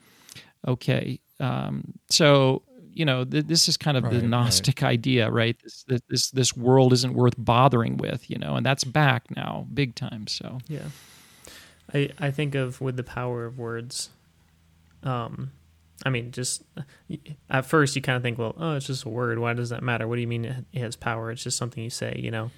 Okay, 0.67 1.21
um, 1.41 1.95
so 2.09 2.63
you 3.01 3.07
know 3.07 3.25
th- 3.25 3.47
this 3.47 3.67
is 3.67 3.79
kind 3.79 3.97
of 3.97 4.05
right, 4.05 4.13
the 4.13 4.23
gnostic 4.23 4.83
right. 4.83 4.91
idea 4.91 5.31
right? 5.31 5.57
This, 5.63 6.03
this 6.11 6.31
this 6.31 6.57
world 6.57 6.93
isn't 6.93 7.15
worth 7.15 7.33
bothering 7.39 7.97
with 7.97 8.29
you 8.29 8.37
know 8.37 8.57
and 8.57 8.67
that's 8.67 8.85
back 8.85 9.35
now 9.35 9.67
big 9.73 9.95
time 9.95 10.27
so. 10.27 10.59
Yeah. 10.69 10.91
I 11.95 12.11
i 12.19 12.31
think 12.31 12.55
of 12.55 12.81
with 12.81 12.97
the 12.97 13.03
power 13.03 13.47
of 13.47 13.59
words 13.59 14.11
um 15.03 15.51
i 16.05 16.11
mean 16.11 16.31
just 16.31 16.63
at 17.49 17.65
first 17.65 17.97
you 17.97 18.03
kind 18.03 18.17
of 18.17 18.23
think 18.23 18.39
well 18.39 18.55
oh 18.59 18.77
it's 18.77 18.87
just 18.87 19.05
a 19.05 19.09
word 19.09 19.39
why 19.39 19.55
does 19.55 19.71
that 19.71 19.83
matter? 19.83 20.07
What 20.07 20.17
do 20.17 20.21
you 20.21 20.29
mean 20.29 20.45
it 20.45 20.79
has 20.79 20.95
power? 20.95 21.31
It's 21.31 21.43
just 21.43 21.57
something 21.57 21.83
you 21.83 21.91
say 21.91 22.21
you 22.23 22.31
know? 22.31 22.51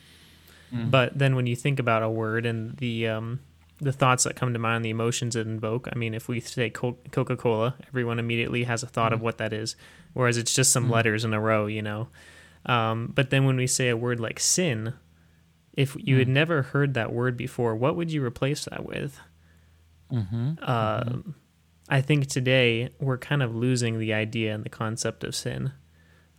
Mm. 0.75 0.90
but 0.90 1.16
then 1.16 1.37
when 1.37 1.46
you 1.46 1.54
think 1.54 1.78
about 1.78 2.02
a 2.02 2.11
word 2.11 2.46
and 2.46 2.76
the 2.78 3.06
um 3.06 3.40
the 3.82 3.92
thoughts 3.92 4.24
that 4.24 4.36
come 4.36 4.52
to 4.52 4.58
mind, 4.58 4.84
the 4.84 4.90
emotions 4.90 5.34
it 5.34 5.46
invoke. 5.46 5.88
I 5.92 5.98
mean, 5.98 6.14
if 6.14 6.28
we 6.28 6.38
say 6.38 6.70
Coca 6.70 7.36
Cola, 7.36 7.74
everyone 7.88 8.20
immediately 8.20 8.64
has 8.64 8.82
a 8.82 8.86
thought 8.86 9.06
mm-hmm. 9.06 9.14
of 9.14 9.22
what 9.22 9.38
that 9.38 9.52
is, 9.52 9.74
whereas 10.12 10.36
it's 10.38 10.54
just 10.54 10.72
some 10.72 10.84
mm-hmm. 10.84 10.92
letters 10.92 11.24
in 11.24 11.34
a 11.34 11.40
row, 11.40 11.66
you 11.66 11.82
know. 11.82 12.08
Um, 12.64 13.10
but 13.12 13.30
then 13.30 13.44
when 13.44 13.56
we 13.56 13.66
say 13.66 13.88
a 13.88 13.96
word 13.96 14.20
like 14.20 14.38
sin, 14.38 14.94
if 15.72 15.96
you 15.96 16.00
mm-hmm. 16.00 16.18
had 16.18 16.28
never 16.28 16.62
heard 16.62 16.94
that 16.94 17.12
word 17.12 17.36
before, 17.36 17.74
what 17.74 17.96
would 17.96 18.12
you 18.12 18.24
replace 18.24 18.66
that 18.66 18.86
with? 18.86 19.18
Mm-hmm. 20.12 20.52
Uh, 20.62 21.04
I 21.88 22.00
think 22.02 22.28
today 22.28 22.90
we're 23.00 23.18
kind 23.18 23.42
of 23.42 23.56
losing 23.56 23.98
the 23.98 24.14
idea 24.14 24.54
and 24.54 24.64
the 24.64 24.70
concept 24.70 25.24
of 25.24 25.34
sin. 25.34 25.72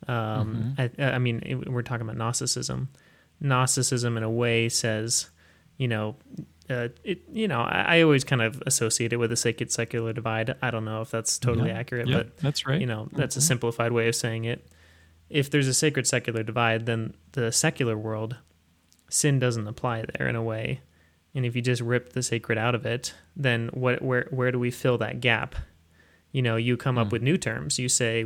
Um, 0.07 0.75
mm-hmm. 0.77 1.01
I, 1.01 1.11
I, 1.15 1.19
mean, 1.19 1.43
it, 1.45 1.69
we're 1.69 1.81
talking 1.81 2.03
about 2.03 2.17
Gnosticism. 2.17 2.87
Gnosticism, 3.41 4.15
in 4.15 4.23
a 4.23 4.29
way, 4.29 4.69
says, 4.69 5.29
you 5.77 5.89
know, 5.89 6.15
uh, 6.69 6.89
it 7.03 7.21
you 7.31 7.47
know 7.47 7.61
I, 7.61 7.97
I, 7.97 8.01
always 8.01 8.23
kind 8.23 8.41
of 8.41 8.61
associate 8.65 9.11
it 9.11 9.17
with 9.17 9.31
a 9.31 9.35
sacred 9.35 9.71
secular 9.71 10.13
divide. 10.13 10.55
I 10.61 10.71
don't 10.71 10.85
know 10.85 11.01
if 11.01 11.11
that's 11.11 11.37
totally 11.37 11.69
yeah, 11.69 11.77
accurate, 11.77 12.07
yeah, 12.07 12.17
but 12.17 12.37
that's 12.37 12.65
right. 12.65 12.79
You 12.79 12.87
know 12.87 13.09
that's 13.11 13.33
mm-hmm. 13.33 13.39
a 13.39 13.41
simplified 13.41 13.91
way 13.91 14.07
of 14.07 14.15
saying 14.15 14.45
it. 14.45 14.65
If 15.29 15.49
there's 15.49 15.67
a 15.67 15.73
sacred 15.73 16.07
secular 16.07 16.43
divide, 16.43 16.85
then 16.85 17.15
the 17.33 17.51
secular 17.51 17.97
world, 17.97 18.37
sin 19.09 19.39
doesn't 19.39 19.67
apply 19.67 20.05
there 20.17 20.27
in 20.27 20.35
a 20.35 20.43
way. 20.43 20.81
And 21.35 21.45
if 21.45 21.55
you 21.55 21.61
just 21.61 21.81
rip 21.81 22.13
the 22.13 22.21
sacred 22.21 22.57
out 22.57 22.75
of 22.75 22.85
it, 22.85 23.13
then 23.35 23.69
what 23.73 24.01
where 24.01 24.27
where 24.29 24.51
do 24.51 24.59
we 24.59 24.71
fill 24.71 24.97
that 24.99 25.19
gap? 25.19 25.55
You 26.31 26.41
know, 26.41 26.55
you 26.55 26.77
come 26.77 26.95
mm. 26.95 27.01
up 27.01 27.11
with 27.11 27.21
new 27.21 27.37
terms. 27.37 27.77
You 27.77 27.89
say, 27.89 28.25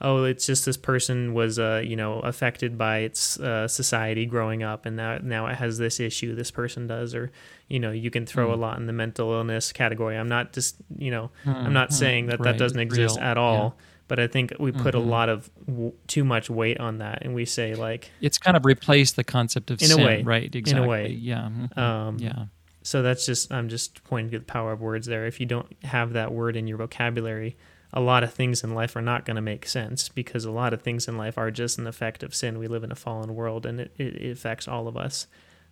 oh, 0.00 0.24
it's 0.24 0.46
just 0.46 0.64
this 0.64 0.76
person 0.76 1.34
was, 1.34 1.58
uh, 1.58 1.82
you 1.84 1.96
know, 1.96 2.20
affected 2.20 2.78
by 2.78 2.98
its 2.98 3.38
uh, 3.40 3.66
society 3.66 4.26
growing 4.26 4.62
up, 4.62 4.86
and 4.86 4.96
now 4.96 5.18
now 5.22 5.46
it 5.46 5.56
has 5.56 5.78
this 5.78 6.00
issue. 6.00 6.34
This 6.34 6.50
person 6.50 6.86
does, 6.86 7.14
or 7.14 7.32
you 7.68 7.80
know, 7.80 7.90
you 7.90 8.10
can 8.10 8.26
throw 8.26 8.48
mm. 8.48 8.52
a 8.52 8.56
lot 8.56 8.78
in 8.78 8.86
the 8.86 8.92
mental 8.92 9.32
illness 9.32 9.72
category. 9.72 10.16
I'm 10.16 10.28
not 10.28 10.52
just, 10.52 10.76
you 10.96 11.10
know, 11.10 11.30
mm. 11.44 11.54
I'm 11.54 11.72
not 11.72 11.88
mm-hmm. 11.88 11.98
saying 11.98 12.26
that 12.26 12.40
right. 12.40 12.52
that 12.52 12.58
doesn't 12.58 12.78
exist 12.78 13.16
Real. 13.16 13.24
at 13.24 13.38
all. 13.38 13.76
Yeah. 13.76 13.84
But 14.08 14.20
I 14.20 14.26
think 14.26 14.54
we 14.58 14.72
put 14.72 14.94
mm-hmm. 14.94 15.06
a 15.06 15.10
lot 15.10 15.28
of 15.28 15.50
w- 15.66 15.92
too 16.06 16.24
much 16.24 16.48
weight 16.48 16.80
on 16.80 16.98
that, 16.98 17.22
and 17.22 17.34
we 17.34 17.44
say 17.44 17.74
like 17.74 18.10
it's 18.22 18.38
kind 18.38 18.56
of 18.56 18.64
replaced 18.64 19.16
the 19.16 19.24
concept 19.24 19.70
of 19.70 19.82
in 19.82 19.88
sin, 19.88 20.00
a 20.00 20.06
way, 20.06 20.22
right? 20.22 20.54
Exactly. 20.54 20.82
In 20.82 20.84
a 20.84 20.88
way, 20.88 21.08
yeah, 21.10 21.50
mm-hmm. 21.50 21.78
um, 21.78 22.16
yeah. 22.18 22.46
So 22.82 23.02
that's 23.02 23.26
just 23.26 23.52
I'm 23.52 23.68
just 23.68 24.02
pointing 24.04 24.30
to 24.30 24.38
the 24.38 24.46
power 24.46 24.72
of 24.72 24.80
words 24.80 25.06
there. 25.06 25.26
If 25.26 25.40
you 25.40 25.46
don't 25.46 25.70
have 25.84 26.14
that 26.14 26.32
word 26.32 26.56
in 26.56 26.66
your 26.66 26.78
vocabulary, 26.78 27.58
a 27.92 28.00
lot 28.00 28.22
of 28.22 28.32
things 28.32 28.62
in 28.62 28.74
life 28.74 28.96
are 28.96 29.02
not 29.02 29.24
going 29.24 29.36
to 29.36 29.42
make 29.42 29.66
sense 29.66 30.08
because 30.08 30.44
a 30.44 30.50
lot 30.50 30.74
of 30.74 30.82
things 30.82 31.08
in 31.08 31.16
life 31.16 31.38
are 31.38 31.50
just 31.50 31.78
an 31.78 31.86
effect 31.86 32.22
of 32.22 32.34
sin. 32.34 32.58
We 32.58 32.68
live 32.68 32.84
in 32.84 32.92
a 32.92 32.96
fallen 32.96 33.34
world 33.34 33.64
and 33.64 33.80
it, 33.80 33.92
it, 33.96 34.30
affects 34.30 34.68
all 34.68 34.88
of 34.88 34.96
us. 34.96 35.26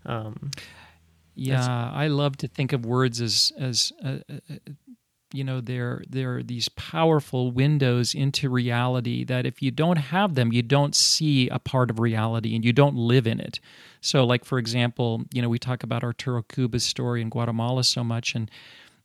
Um, 0.07 0.51
yeah, 1.35 1.91
I 1.93 2.07
love 2.07 2.39
to 2.39 2.49
think 2.49 2.73
of 2.73 2.87
words 2.87 3.21
as, 3.21 3.53
as 3.59 3.93
uh, 4.03 4.19
uh, 4.31 4.55
you 5.33 5.45
know, 5.45 5.61
they're, 5.61 6.03
they're 6.09 6.43
these 6.43 6.71
powerful 6.71 7.51
windows 7.51 8.15
into 8.15 8.49
reality 8.49 9.25
that 9.25 9.45
if 9.45 9.61
you 9.61 9.71
don't 9.71 9.99
have 9.99 10.35
them, 10.35 10.53
you 10.53 10.63
don't 10.63 10.95
see 10.95 11.49
a 11.51 11.59
part 11.59 11.91
of 11.91 11.99
reality 11.99 12.55
and 12.55 12.65
you 12.65 12.73
don't 12.73 12.95
live 12.95 13.27
in 13.27 13.41
it. 13.41 13.61
So, 14.01 14.25
like, 14.25 14.47
for 14.47 14.59
example, 14.59 15.25
you 15.35 15.43
know, 15.43 15.49
we 15.51 15.59
talk 15.59 15.83
about 15.83 16.05
Arturo 16.05 16.43
Cuba's 16.43 16.85
story 16.85 17.21
in 17.21 17.29
Guatemala 17.29 17.85
so 17.85 18.03
much 18.03 18.35
and 18.35 18.51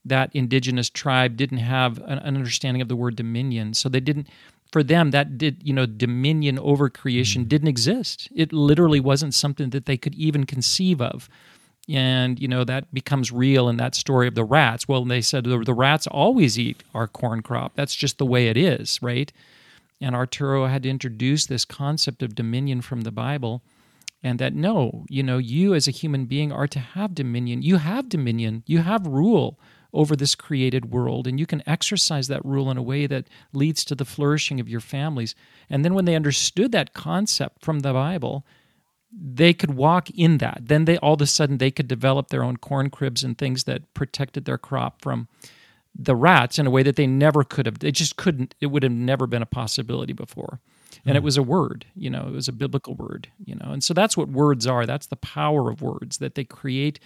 that 0.06 0.32
indigenous 0.34 0.90
tribe 0.90 1.38
didn't 1.38 1.60
have 1.60 2.00
an, 2.00 2.20
understanding 2.20 2.82
of 2.82 2.88
the 2.88 2.96
word 2.96 3.16
dominion. 3.16 3.74
So 3.74 3.90
they 3.90 4.00
didn't, 4.00 4.28
for 4.72 4.84
them, 4.84 5.12
that 5.12 5.38
did, 5.38 5.62
you 5.64 5.74
know, 5.74 5.86
dominion 5.86 6.58
over 6.60 6.90
creation 6.90 7.44
mm-hmm. 7.44 7.50
didn't 7.50 7.68
exist. 7.68 8.30
It 8.36 8.52
literally 8.52 9.00
wasn't 9.00 9.34
something 9.34 9.70
that 9.72 9.86
they 9.86 9.98
could 9.98 10.16
even 10.16 10.46
conceive 10.46 11.02
of. 11.02 11.30
And, 11.90 12.40
you 12.40 12.48
know, 12.48 12.64
that 12.64 12.94
becomes 12.94 13.32
real 13.32 13.68
in 13.68 13.78
that 13.78 13.96
story 13.96 14.28
of 14.28 14.36
the 14.36 14.44
rats. 14.44 14.88
Well, 14.88 15.04
they 15.04 15.22
said 15.22 15.44
the, 15.44 15.60
the 15.60 15.74
rats 15.74 16.08
always 16.08 16.58
eat 16.58 16.84
our 16.94 17.08
corn 17.08 17.42
crop. 17.42 17.74
That's 17.76 17.96
just 17.96 18.18
the 18.18 18.26
way 18.26 18.48
it 18.48 18.58
is, 18.58 19.02
right? 19.02 19.32
And 20.00 20.16
Arturo 20.16 20.66
had 20.66 20.84
to 20.84 20.90
introduce 20.90 21.46
this 21.46 21.66
concept 21.66 22.24
of 22.24 22.34
dominion 22.34 22.82
from 22.82 23.02
the 23.02 23.12
Bible 23.12 23.62
and 24.24 24.40
that 24.40 24.54
no, 24.54 25.06
you 25.10 25.24
know, 25.24 25.38
you 25.38 25.74
as 25.74 25.88
a 25.88 25.92
human 25.92 26.26
being 26.26 26.52
are 26.52 26.68
to 26.68 26.80
have 26.80 27.16
dominion. 27.16 27.62
You 27.62 27.78
have 27.78 28.10
dominion, 28.10 28.64
you 28.66 28.80
have 28.80 29.06
rule 29.08 29.60
over 29.94 30.16
this 30.16 30.36
created 30.36 30.92
world. 30.92 31.28
And 31.28 31.40
you 31.40 31.46
can 31.46 31.64
exercise 31.68 32.28
that 32.28 32.46
rule 32.46 32.72
in 32.72 32.78
a 32.78 32.84
way 32.84 33.08
that 33.08 33.28
leads 33.54 33.84
to 33.86 33.96
the 33.96 34.06
flourishing 34.06 34.60
of 34.60 34.70
your 34.70 34.80
families. 34.80 35.36
And 35.70 35.84
then 35.84 35.94
when 35.94 36.06
they 36.06 36.16
understood 36.16 36.72
that 36.72 36.94
concept 36.94 37.64
from 37.64 37.80
the 37.80 37.94
Bible, 37.94 38.46
they 39.12 39.54
could 39.54 39.76
walk 39.76 40.10
in 40.12 40.38
that. 40.38 40.62
Then 40.64 40.86
they 40.86 40.98
all 40.98 41.16
of 41.16 41.22
a 41.22 41.26
sudden 41.26 41.58
they 41.58 41.72
could 41.72 41.88
develop 41.88 42.30
their 42.30 42.44
own 42.44 42.58
corn 42.58 42.90
cribs 42.90 43.24
and 43.24 43.38
things 43.38 43.66
that 43.66 43.94
protected 43.94 44.46
their 44.46 44.58
crop 44.58 45.02
from 45.02 45.28
the 45.94 46.16
rats 46.16 46.58
in 46.58 46.68
a 46.68 46.70
way 46.70 46.84
that 46.84 46.96
they 46.96 47.08
never 47.08 47.44
could 47.44 47.66
have. 47.66 47.80
They 47.80 47.92
just 47.92 48.16
couldn't. 48.16 48.56
It 48.62 48.68
would 48.68 48.84
have 48.84 48.92
never 48.92 49.28
been 49.28 49.42
a 49.42 49.48
possibility 49.48 50.14
before. 50.14 50.62
And 51.06 51.18
it 51.18 51.22
hmm. 51.22 51.26
was 51.26 51.38
a 51.38 51.44
word, 51.44 51.86
you 51.96 52.10
know, 52.10 52.28
it 52.28 52.34
was 52.34 52.48
a 52.48 52.54
biblical 52.54 52.96
word, 52.96 53.30
you 53.44 53.56
know. 53.56 53.72
And 53.72 53.84
so 53.84 53.94
that's 53.94 54.16
what 54.16 54.30
words 54.30 54.68
are. 54.68 54.86
That's 54.86 55.08
the 55.08 55.16
power 55.16 55.70
of 55.70 55.82
words 55.82 56.18
that 56.18 56.36
they 56.36 56.44
create 56.44 57.00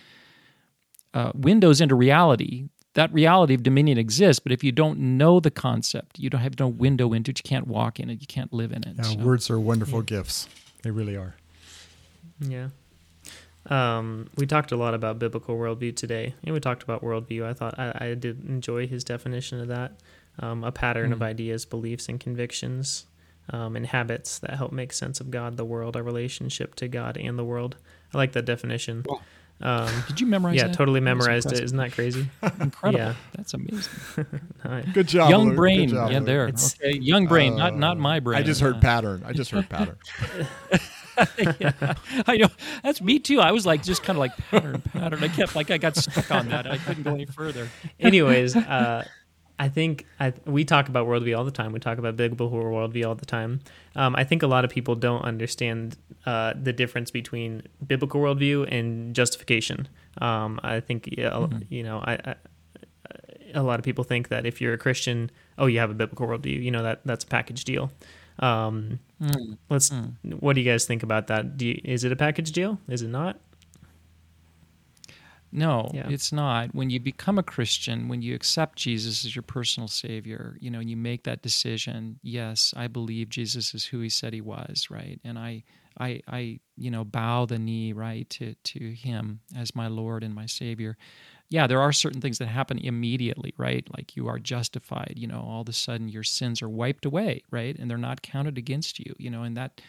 uh, 1.14 1.32
windows 1.34 1.82
into 1.82 1.96
reality 1.96 2.68
that 2.96 3.14
reality 3.14 3.54
of 3.54 3.64
dominion 3.64 3.98
exists, 3.98 4.40
but 4.40 4.52
if 4.52 4.64
you 4.64 4.72
don't 4.72 5.00
know 5.00 5.40
the 5.40 5.52
concept, 5.52 6.20
you 6.20 6.30
don't 6.30 6.42
have 6.42 6.60
no 6.60 6.68
window 6.68 7.14
into 7.14 7.32
it, 7.32 7.40
you 7.40 7.48
can't 7.48 7.68
walk 7.68 8.00
in 8.00 8.10
it, 8.10 8.20
you 8.20 8.28
can't 8.28 8.52
live 8.52 8.72
in 8.72 8.84
it. 8.88 8.96
Yeah, 8.98 9.04
so. 9.04 9.18
words 9.18 9.50
are 9.50 9.60
wonderful 9.60 10.00
yeah. 10.00 10.18
gifts. 10.18 10.50
They 10.82 10.92
really 10.92 11.16
are. 11.16 11.36
Yeah. 12.40 12.70
Um, 13.68 14.30
we 14.36 14.46
talked 14.46 14.72
a 14.72 14.78
lot 14.78 14.94
about 14.94 15.18
biblical 15.18 15.56
worldview 15.56 15.96
today, 15.96 16.36
and 16.44 16.54
we 16.54 16.60
talked 16.60 16.84
about 16.84 17.02
worldview. 17.02 17.46
I 17.46 17.54
thought 17.54 17.80
I, 17.80 17.94
I 18.00 18.14
did 18.14 18.48
enjoy 18.48 18.88
his 18.88 19.04
definition 19.04 19.60
of 19.60 19.68
that 19.70 19.94
um, 20.40 20.64
a 20.64 20.72
pattern 20.72 21.12
mm. 21.12 21.14
of 21.14 21.22
ideas, 21.22 21.66
beliefs, 21.66 22.10
and 22.10 22.20
convictions, 22.20 23.06
um, 23.52 23.76
and 23.76 23.88
habits 23.88 24.40
that 24.40 24.52
help 24.52 24.72
make 24.72 24.92
sense 24.92 25.20
of 25.20 25.32
God, 25.32 25.58
the 25.58 25.66
world, 25.66 25.96
our 25.96 26.04
relationship 26.04 26.76
to 26.76 26.88
God 26.88 27.18
and 27.18 27.38
the 27.38 27.44
world. 27.44 27.78
I 28.14 28.18
like 28.18 28.34
that 28.34 28.46
definition. 28.46 29.06
Well, 29.08 29.22
um, 29.62 29.90
Did 30.08 30.20
you 30.20 30.28
memorize? 30.28 30.56
It? 30.56 30.58
Yeah, 30.58 30.68
that? 30.68 30.76
totally 30.76 31.00
memorized 31.00 31.52
it. 31.52 31.64
Isn't 31.64 31.78
that 31.78 31.94
crazy? 31.94 32.30
Incredible. 32.60 33.00
Yeah. 33.00 33.14
That's 33.36 33.54
amazing. 33.54 33.94
nice. 34.66 34.86
Good 34.94 35.08
job. 35.08 35.30
Young 35.30 35.48
Luke. 35.48 35.56
brain. 35.56 35.90
Job, 35.90 36.12
yeah, 36.12 36.20
there. 36.20 36.48
It's, 36.48 36.76
okay. 36.76 36.98
Young 36.98 37.26
brain, 37.28 37.54
uh, 37.54 37.70
not 37.70 37.78
not 37.78 37.98
my 37.98 38.20
brain. 38.20 38.38
I 38.38 38.44
just 38.44 38.62
heard 38.62 38.76
uh, 38.76 38.82
pattern. 38.82 39.24
I 39.26 39.34
just 39.34 39.52
heard 39.52 39.70
pattern. 39.70 39.98
yeah, 41.60 41.94
I 42.28 42.38
know. 42.38 42.50
That's 42.84 43.02
me 43.02 43.20
too. 43.20 43.40
I 43.40 43.52
was 43.52 43.66
like 43.66 43.82
just 43.82 44.04
kind 44.04 44.18
of 44.18 44.20
like 44.20 44.36
pattern, 44.50 44.82
pattern. 44.82 45.24
I 45.24 45.30
kept 45.30 45.56
like 45.56 45.72
I 45.72 45.78
got 45.78 45.96
stuck 45.96 46.30
on 46.32 46.50
that. 46.50 46.68
I 46.68 46.78
couldn't 46.78 47.04
go 47.04 47.14
any 47.14 47.26
further. 47.26 47.70
Anyways, 48.00 48.56
uh, 48.56 49.08
I 49.58 49.70
think 49.70 50.06
I, 50.20 50.34
we 50.46 50.66
talk 50.66 50.90
about 50.90 51.08
worldview 51.08 51.38
all 51.38 51.46
the 51.46 51.52
time. 51.52 51.72
We 51.72 51.80
talk 51.80 51.98
about 51.98 52.18
biblical 52.18 52.50
worldview 52.52 53.08
all 53.08 53.16
the 53.16 53.26
time. 53.26 53.62
Um, 53.96 54.16
I 54.16 54.24
think 54.24 54.44
a 54.44 54.48
lot 54.48 54.66
of 54.66 54.72
people 54.72 54.96
don't 54.96 55.22
understand 55.22 55.98
uh, 56.26 56.54
the 56.62 56.74
difference 56.74 57.10
between 57.12 57.64
biblical 57.86 58.20
worldview 58.20 58.68
and 58.72 59.16
justification. 59.16 59.88
Um, 60.20 60.60
I 60.64 60.80
think 60.82 61.10
yeah, 61.18 61.30
mm-hmm. 61.30 61.60
you 61.70 61.84
know, 61.84 62.00
I, 62.00 62.14
I, 62.26 62.36
a 63.54 63.64
lot 63.64 63.80
of 63.80 63.86
people 63.86 64.04
think 64.04 64.28
that 64.28 64.46
if 64.46 64.60
you're 64.60 64.74
a 64.74 64.78
Christian, 64.78 65.32
oh, 65.58 65.68
you 65.68 65.80
have 65.80 65.90
a 65.90 65.94
biblical 65.94 66.28
worldview. 66.28 66.62
You 66.62 66.72
know 66.72 66.84
that 66.84 67.02
that's 67.06 67.24
a 67.24 67.28
package 67.28 67.64
deal. 67.64 67.92
Um, 68.40 69.00
mm. 69.22 69.58
Let's. 69.70 69.90
Mm. 69.90 70.42
What 70.42 70.54
do 70.54 70.62
you 70.62 70.70
guys 70.70 70.86
think 70.86 71.04
about 71.04 71.28
that? 71.28 71.62
You, 71.62 71.80
is 71.84 72.04
it 72.04 72.12
a 72.12 72.16
package 72.18 72.52
deal? 72.52 72.80
Is 72.90 73.02
it 73.02 73.08
not? 73.08 73.40
No, 75.56 75.90
yeah. 75.94 76.10
it's 76.10 76.34
not. 76.34 76.76
When 76.76 76.90
you 76.90 77.00
become 77.00 77.40
a 77.40 77.44
Christian, 77.44 78.10
when 78.10 78.22
you 78.22 78.36
accept 78.36 78.78
Jesus 78.78 79.24
as 79.24 79.36
your 79.36 79.44
personal 79.44 79.88
Savior, 79.88 80.58
you 80.60 80.70
know, 80.70 80.80
and 80.80 80.90
you 80.90 80.98
make 80.98 81.24
that 81.24 81.42
decision, 81.42 82.20
yes, 82.22 82.74
I 82.76 82.88
believe 82.88 83.30
Jesus 83.30 83.74
is 83.74 83.86
who 83.86 84.02
He 84.02 84.10
said 84.10 84.34
He 84.34 84.42
was, 84.42 84.90
right? 84.90 85.20
And 85.24 85.40
I, 85.40 85.64
I, 85.98 86.22
I, 86.28 86.60
you 86.76 86.92
know, 86.92 87.06
bow 87.06 87.46
the 87.46 87.58
knee 87.58 87.94
right 87.94 88.30
to 88.32 88.54
to 88.54 88.94
Him 88.94 89.40
as 89.56 89.74
my 89.74 89.88
Lord 89.88 90.24
and 90.24 90.36
my 90.36 90.46
Savior. 90.46 90.98
Yeah, 91.50 91.68
there 91.68 91.82
are 91.82 91.94
certain 91.94 92.22
things 92.22 92.40
that 92.40 92.48
happen 92.48 92.80
immediately, 92.80 93.54
right? 93.58 93.88
Like 93.96 94.18
you 94.18 94.28
are 94.28 94.40
justified. 94.40 95.14
You 95.16 95.28
know, 95.28 95.46
all 95.48 95.62
of 95.62 95.70
a 95.70 95.74
sudden 95.74 96.10
your 96.10 96.24
sins 96.24 96.62
are 96.62 96.70
wiped 96.70 97.06
away, 97.06 97.44
right, 97.50 97.78
and 97.78 97.90
they're 97.90 97.98
not 97.98 98.22
counted 98.22 98.58
against 98.58 99.00
you. 99.00 99.16
You 99.18 99.30
know, 99.30 99.44
and 99.44 99.56
that 99.56 99.80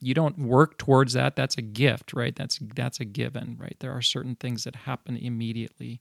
you 0.00 0.14
don't 0.14 0.38
work 0.38 0.78
towards 0.78 1.14
that. 1.14 1.36
That's 1.36 1.58
a 1.58 1.62
gift, 1.62 2.12
right? 2.12 2.34
That's 2.34 2.58
that's 2.74 3.00
a 3.00 3.04
given, 3.04 3.56
right? 3.58 3.76
There 3.80 3.92
are 3.92 4.02
certain 4.02 4.36
things 4.36 4.64
that 4.64 4.76
happen 4.76 5.16
immediately. 5.16 6.00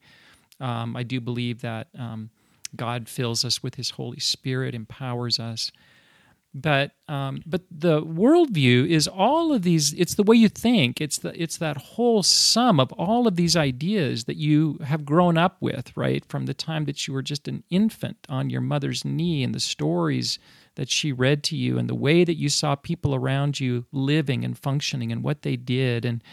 Um, 0.59 0.95
I 0.95 1.03
do 1.03 1.19
believe 1.19 1.61
that 1.61 1.87
um, 1.97 2.29
God 2.75 3.09
fills 3.09 3.45
us 3.45 3.61
with 3.63 3.75
His 3.75 3.91
Holy 3.91 4.19
Spirit, 4.19 4.75
empowers 4.75 5.39
us 5.39 5.71
but 6.55 6.91
um, 7.09 7.43
but 7.45 7.63
the 7.69 8.01
worldview 8.01 8.87
is 8.89 9.09
all 9.09 9.53
of 9.53 9.63
these 9.63 9.91
it's 9.93 10.15
the 10.15 10.23
way 10.23 10.37
you 10.37 10.47
think 10.47 11.01
it's 11.01 11.17
the 11.19 11.39
it's 11.39 11.57
that 11.57 11.75
whole 11.75 12.23
sum 12.23 12.79
of 12.79 12.93
all 12.93 13.27
of 13.27 13.35
these 13.35 13.57
ideas 13.57 14.23
that 14.23 14.37
you 14.37 14.79
have 14.85 15.03
grown 15.03 15.37
up 15.37 15.57
with 15.59 15.95
right 15.97 16.23
from 16.29 16.45
the 16.45 16.53
time 16.53 16.85
that 16.85 17.07
you 17.07 17.13
were 17.13 17.21
just 17.21 17.49
an 17.49 17.61
infant 17.69 18.17
on 18.29 18.49
your 18.49 18.61
mother's 18.61 19.03
knee 19.03 19.43
and 19.43 19.53
the 19.53 19.59
stories 19.59 20.39
that 20.75 20.89
she 20.89 21.11
read 21.11 21.43
to 21.43 21.55
you 21.55 21.77
and 21.77 21.89
the 21.89 21.95
way 21.95 22.23
that 22.23 22.37
you 22.37 22.49
saw 22.49 22.75
people 22.75 23.15
around 23.15 23.59
you 23.59 23.85
living 23.91 24.43
and 24.43 24.57
functioning 24.57 25.11
and 25.11 25.23
what 25.23 25.41
they 25.41 25.55
did. 25.55 26.05
And 26.05 26.23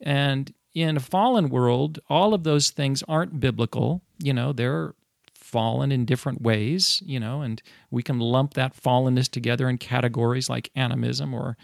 and 0.00 0.52
in 0.74 0.96
a 0.96 1.00
fallen 1.00 1.48
world 1.48 1.98
all 2.08 2.34
of 2.34 2.44
those 2.44 2.70
things 2.70 3.02
aren't 3.08 3.40
biblical. 3.40 4.02
You 4.18 4.32
know 4.32 4.52
they're 4.52 4.94
fallen 5.34 5.92
in 5.92 6.04
different 6.04 6.42
ways, 6.42 7.00
you 7.06 7.20
know, 7.20 7.40
and 7.40 7.62
we 7.90 8.02
can 8.02 8.18
lump 8.18 8.54
that 8.54 8.76
fallenness 8.76 9.30
together 9.30 9.68
in 9.68 9.78
categories 9.78 10.50
like 10.50 10.70
animism 10.74 11.32
or 11.32 11.56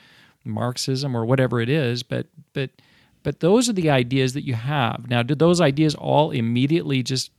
Marxism 0.44 1.16
or 1.16 1.24
whatever 1.24 1.60
it 1.60 1.68
is, 1.68 2.02
but 2.02 2.26
but 2.52 2.70
but 3.22 3.40
those 3.40 3.68
are 3.68 3.72
the 3.72 3.90
ideas 3.90 4.32
that 4.34 4.44
you 4.44 4.54
have. 4.54 5.08
Now, 5.08 5.22
do 5.22 5.34
those 5.34 5.60
ideas 5.60 5.94
all 5.94 6.30
immediately 6.30 7.02
just 7.02 7.30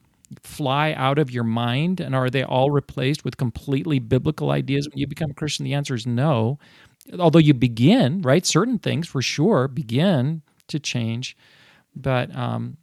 fly 0.43 0.93
out 0.93 1.19
of 1.19 1.31
your 1.31 1.43
mind 1.43 1.99
and 1.99 2.15
are 2.15 2.29
they 2.29 2.43
all 2.43 2.71
replaced 2.71 3.23
with 3.23 3.37
completely 3.37 3.99
biblical 3.99 4.51
ideas 4.51 4.87
when 4.89 4.97
you 4.97 5.07
become 5.07 5.31
a 5.31 5.35
Christian? 5.35 5.65
The 5.65 5.73
answer 5.73 5.95
is 5.95 6.07
no. 6.07 6.59
Although 7.19 7.39
you 7.39 7.53
begin, 7.53 8.21
right? 8.21 8.45
Certain 8.45 8.79
things 8.79 9.07
for 9.07 9.21
sure 9.21 9.67
begin 9.67 10.41
to 10.67 10.79
change. 10.79 11.35
But 11.95 12.33
um, 12.35 12.77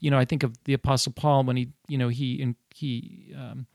you 0.00 0.10
know, 0.10 0.18
I 0.18 0.24
think 0.24 0.42
of 0.42 0.62
the 0.64 0.74
Apostle 0.74 1.12
Paul 1.12 1.44
when 1.44 1.56
he, 1.56 1.68
you 1.88 1.98
know, 1.98 2.08
he 2.08 2.54
he 2.74 3.34
um, 3.36 3.66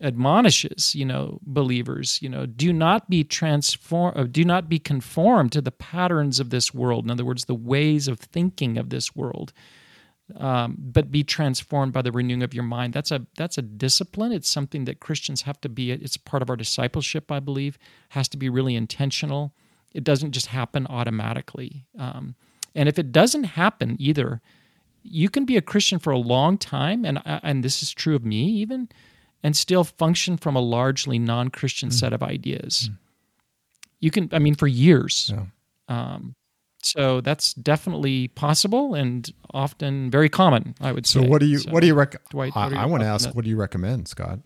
admonishes, 0.00 0.94
you 0.94 1.04
know, 1.04 1.38
believers, 1.42 2.20
you 2.22 2.28
know, 2.28 2.46
do 2.46 2.72
not 2.72 3.08
be 3.08 3.24
transform, 3.24 4.12
uh, 4.16 4.24
do 4.24 4.44
not 4.44 4.68
be 4.68 4.78
conformed 4.78 5.52
to 5.52 5.60
the 5.60 5.70
patterns 5.70 6.40
of 6.40 6.50
this 6.50 6.74
world. 6.74 7.04
In 7.04 7.10
other 7.10 7.24
words, 7.24 7.44
the 7.46 7.54
ways 7.54 8.08
of 8.08 8.18
thinking 8.18 8.76
of 8.78 8.90
this 8.90 9.14
world, 9.16 9.52
um, 10.36 10.76
but 10.78 11.10
be 11.10 11.22
transformed 11.22 11.92
by 11.92 12.02
the 12.02 12.12
renewing 12.12 12.42
of 12.42 12.54
your 12.54 12.64
mind. 12.64 12.94
That's 12.94 13.10
a 13.10 13.26
that's 13.36 13.58
a 13.58 13.62
discipline. 13.62 14.32
It's 14.32 14.48
something 14.48 14.86
that 14.86 15.00
Christians 15.00 15.42
have 15.42 15.60
to 15.60 15.68
be. 15.68 15.90
It's 15.90 16.16
part 16.16 16.42
of 16.42 16.50
our 16.50 16.56
discipleship, 16.56 17.30
I 17.30 17.40
believe. 17.40 17.78
Has 18.10 18.28
to 18.30 18.36
be 18.36 18.48
really 18.48 18.74
intentional. 18.74 19.52
It 19.92 20.02
doesn't 20.02 20.32
just 20.32 20.46
happen 20.46 20.86
automatically. 20.88 21.86
Um, 21.98 22.34
and 22.74 22.88
if 22.88 22.98
it 22.98 23.12
doesn't 23.12 23.44
happen 23.44 23.96
either, 24.00 24.40
you 25.02 25.28
can 25.28 25.44
be 25.44 25.56
a 25.56 25.62
Christian 25.62 25.98
for 25.98 26.10
a 26.10 26.18
long 26.18 26.58
time, 26.58 27.04
and 27.04 27.18
uh, 27.18 27.40
and 27.42 27.62
this 27.62 27.82
is 27.82 27.92
true 27.92 28.16
of 28.16 28.24
me 28.24 28.44
even, 28.46 28.88
and 29.42 29.56
still 29.56 29.84
function 29.84 30.36
from 30.36 30.56
a 30.56 30.60
largely 30.60 31.18
non-Christian 31.18 31.90
mm. 31.90 31.92
set 31.92 32.12
of 32.12 32.22
ideas. 32.22 32.88
Mm. 32.90 32.98
You 34.00 34.10
can, 34.10 34.28
I 34.32 34.38
mean, 34.38 34.54
for 34.54 34.66
years. 34.66 35.32
Yeah. 35.32 35.44
Um, 35.88 36.34
so 36.84 37.20
that's 37.20 37.54
definitely 37.54 38.28
possible 38.28 38.94
and 38.94 39.32
often 39.52 40.10
very 40.10 40.28
common. 40.28 40.74
I 40.80 40.92
would 40.92 41.06
say. 41.06 41.20
So 41.20 41.26
what 41.26 41.40
do 41.40 41.46
you 41.46 41.58
so, 41.58 41.70
what 41.70 41.80
do 41.80 41.86
you 41.86 41.94
recommend? 41.94 42.52
I, 42.54 42.82
I 42.82 42.86
want 42.86 43.02
to 43.02 43.08
ask, 43.08 43.26
that? 43.26 43.34
what 43.34 43.44
do 43.44 43.50
you 43.50 43.56
recommend, 43.56 44.08
Scott? 44.08 44.40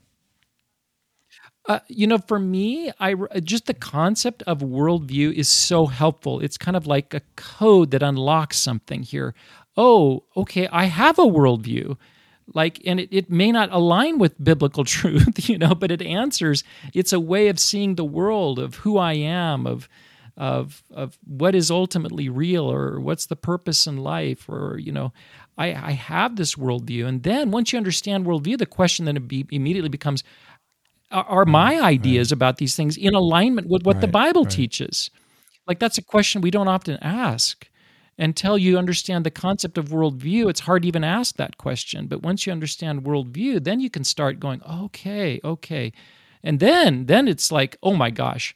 Uh, 1.66 1.80
you 1.88 2.07
know, 2.07 2.16
for 2.16 2.38
me, 2.38 2.90
I 2.99 3.14
just 3.40 3.66
the 3.66 3.75
concept 3.75 4.42
of 4.45 4.61
worldview 4.61 5.35
is 5.35 5.50
so 5.50 5.87
helpful. 5.87 6.40
It's 6.40 6.57
kind 6.57 6.79
of 6.79 6.87
like 6.87 7.12
a 7.12 7.20
code 7.37 7.90
that 7.90 8.03
unlocks 8.03 8.57
something 8.57 9.03
here 9.03 9.35
oh, 9.79 10.24
okay, 10.37 10.68
I 10.70 10.87
have 10.87 11.18
a 11.18 11.22
worldview. 11.22 11.96
Like, 12.53 12.81
and 12.85 12.98
it, 12.98 13.09
it 13.12 13.31
may 13.31 13.53
not 13.53 13.72
align 13.72 14.18
with 14.18 14.42
biblical 14.42 14.85
truth, 14.96 15.48
you 15.48 15.57
know, 15.57 15.74
but 15.74 15.90
it 15.90 16.03
answers. 16.03 16.64
It's 16.92 17.12
a 17.12 17.20
way 17.20 17.48
of 17.48 17.59
seeing 17.59 17.94
the 17.94 18.05
world, 18.05 18.59
of 18.59 18.74
who 18.77 18.98
I 18.98 19.14
am, 19.14 19.66
of 19.66 19.88
of 20.38 20.83
of 20.90 21.18
what 21.27 21.55
is 21.55 21.70
ultimately 21.70 22.29
real, 22.29 22.70
or 22.70 23.01
what's 23.01 23.27
the 23.27 23.37
purpose 23.37 23.87
in 23.87 23.98
life, 23.98 24.48
or 24.48 24.79
you 24.79 24.92
know, 24.92 25.12
I, 25.59 25.66
I 25.74 25.90
have 25.92 26.37
this 26.37 26.55
worldview. 26.55 27.07
And 27.07 27.22
then 27.24 27.51
once 27.51 27.72
you 27.72 27.77
understand 27.77 28.24
worldview, 28.24 28.57
the 28.57 28.64
question 28.64 29.05
then 29.05 29.16
be, 29.27 29.44
immediately 29.51 29.90
becomes: 29.90 30.22
Are 31.11 31.42
mm-hmm. 31.42 31.51
my 31.51 31.81
ideas 31.81 32.31
right. 32.31 32.37
about 32.37 32.57
these 32.57 32.77
things 32.77 32.96
in 32.96 33.14
alignment 33.14 33.68
with 33.68 33.83
what 33.83 33.96
right, 33.96 34.01
the 34.01 34.09
Bible 34.09 34.44
right. 34.44 34.53
teaches? 34.53 35.11
Like 35.66 35.81
that's 35.81 35.98
a 35.98 36.03
question 36.03 36.40
we 36.40 36.53
don't 36.53 36.68
often 36.68 36.96
ask 37.03 37.68
until 38.18 38.59
you 38.59 38.79
understand 38.79 39.24
the 39.24 39.31
concept 39.31 39.79
of 39.79 39.88
worldview, 39.88 40.51
it's 40.51 40.61
hard 40.61 40.83
to 40.83 40.88
even 40.88 41.05
ask 41.05 41.37
that 41.37 41.57
question. 41.57 42.09
But 42.09 42.22
once 42.22 42.46
you 42.46 42.53
understand 42.53 43.05
worldview, 43.05 43.62
then 43.62 43.81
you 43.81 43.90
can 43.90 44.03
start 44.03 44.40
going, 44.40 44.61
okay, 44.64 45.40
okay. 45.44 45.92
And 46.42 46.59
then 46.59 47.07
then 47.07 47.29
it's 47.29 47.53
like, 47.53 47.77
oh 47.83 47.94
my 47.94 48.11
gosh, 48.11 48.55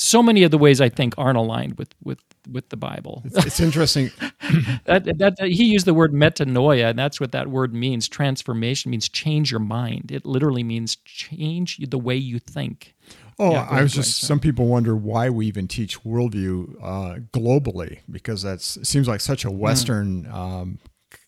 so 0.00 0.22
many 0.22 0.44
of 0.44 0.50
the 0.50 0.56
ways 0.56 0.80
I 0.80 0.88
think 0.88 1.14
aren't 1.18 1.36
aligned 1.36 1.76
with 1.76 1.94
with 2.02 2.20
with 2.50 2.70
the 2.70 2.76
Bible. 2.76 3.22
It's, 3.26 3.46
it's 3.46 3.60
interesting. 3.60 4.10
that, 4.86 5.04
that, 5.04 5.36
that, 5.38 5.48
he 5.48 5.64
used 5.64 5.86
the 5.86 5.92
word 5.92 6.12
metanoia, 6.12 6.90
and 6.90 6.98
that's 6.98 7.20
what 7.20 7.32
that 7.32 7.48
word 7.48 7.74
means. 7.74 8.08
Transformation 8.08 8.90
means 8.90 9.10
change 9.10 9.50
your 9.50 9.60
mind. 9.60 10.10
It 10.10 10.24
literally 10.24 10.64
means 10.64 10.96
change 11.04 11.76
the 11.76 11.98
way 11.98 12.16
you 12.16 12.38
think. 12.38 12.94
Oh, 13.38 13.52
yeah, 13.52 13.68
I 13.70 13.82
was 13.82 13.92
just. 13.92 14.20
Some 14.20 14.40
people 14.40 14.66
wonder 14.66 14.96
why 14.96 15.28
we 15.28 15.46
even 15.46 15.68
teach 15.68 16.02
worldview 16.02 16.76
uh, 16.82 17.18
globally 17.32 17.98
because 18.10 18.40
that 18.42 18.62
seems 18.62 19.06
like 19.06 19.20
such 19.20 19.44
a 19.44 19.50
hmm. 19.50 19.58
Western 19.58 20.24
mm. 20.24 20.32
um, 20.32 20.78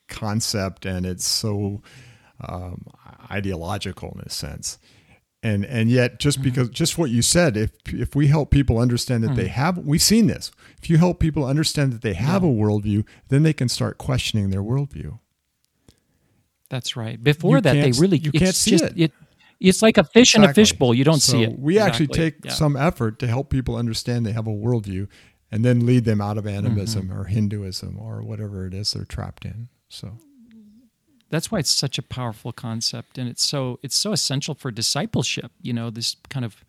concept, 0.09 0.87
and 0.87 1.05
it's 1.05 1.27
so 1.27 1.83
um, 2.41 2.87
ideological 3.31 4.13
in 4.15 4.21
a 4.21 4.31
sense. 4.31 4.79
And 5.45 5.65
and 5.65 5.91
yet, 5.91 6.21
just 6.21 6.41
mm. 6.41 6.45
because 6.45 6.69
just 6.69 6.99
what 6.99 7.11
you 7.11 7.21
said, 7.21 7.57
if 7.57 7.73
if 7.87 8.15
we 8.15 8.29
help 8.29 8.51
people 8.51 8.79
understand 8.79 9.25
that 9.25 9.31
mm. 9.31 9.37
they 9.37 9.49
hmm. 9.49 9.55
have, 9.55 9.79
we've 9.79 10.03
seen 10.03 10.29
this. 10.29 10.53
If 10.81 10.89
you 10.89 10.99
help 10.99 11.19
people 11.19 11.45
understand 11.45 11.93
that 11.93 12.03
they 12.03 12.15
have 12.15 12.45
yeah. 12.45 12.49
a 12.49 12.53
worldview, 12.53 13.05
then 13.29 13.43
they 13.43 13.53
can 13.53 13.69
start 13.69 13.99
questioning 13.99 14.51
their 14.51 14.63
worldview. 14.63 15.19
That's 16.71 16.97
right. 16.97 17.23
Before 17.23 17.57
you 17.57 17.61
that, 17.63 17.73
they 17.75 17.91
really 17.93 18.19
you 18.19 18.31
can't 18.31 18.55
see 18.55 18.73
just, 18.73 18.85
it. 18.85 19.01
it 19.01 19.13
it's 19.59 19.83
like 19.83 19.99
a 19.99 20.05
fish 20.05 20.35
exactly. 20.35 20.45
in 20.45 20.51
a 20.51 20.55
fishbowl. 20.55 20.95
You 20.95 21.05
don't 21.05 21.21
so 21.21 21.33
see 21.33 21.43
it. 21.43 21.59
We 21.59 21.75
exactly. 21.75 22.05
actually 22.05 22.17
take 22.19 22.45
yeah. 22.45 22.53
some 22.53 22.77
effort 22.77 23.19
to 23.19 23.27
help 23.27 23.51
people 23.51 23.77
understand 23.77 24.25
they 24.25 24.33
have 24.33 24.47
a 24.47 24.51
worldview 24.51 25.09
and 25.51 25.65
then 25.65 25.85
lead 25.85 26.05
them 26.05 26.21
out 26.21 26.39
of 26.39 26.47
animism 26.47 27.09
mm-hmm. 27.09 27.21
or 27.21 27.25
Hinduism 27.25 27.99
or 27.99 28.23
whatever 28.23 28.67
it 28.67 28.75
is 28.75 28.93
they're 28.93 29.05
trapped 29.05 29.45
in. 29.45 29.69
So 29.89 30.19
that's 31.33 31.51
why 31.51 31.59
it's 31.59 31.71
such 31.71 31.97
a 31.97 32.03
powerful 32.03 32.53
concept 32.53 33.17
and 33.17 33.27
it's 33.27 33.43
so 33.43 33.81
it's 33.83 33.97
so 33.97 34.13
essential 34.13 34.55
for 34.55 34.71
discipleship, 34.71 35.51
you 35.63 35.73
know, 35.73 35.89
this 35.89 36.15
kind 36.29 36.45
of 36.45 36.63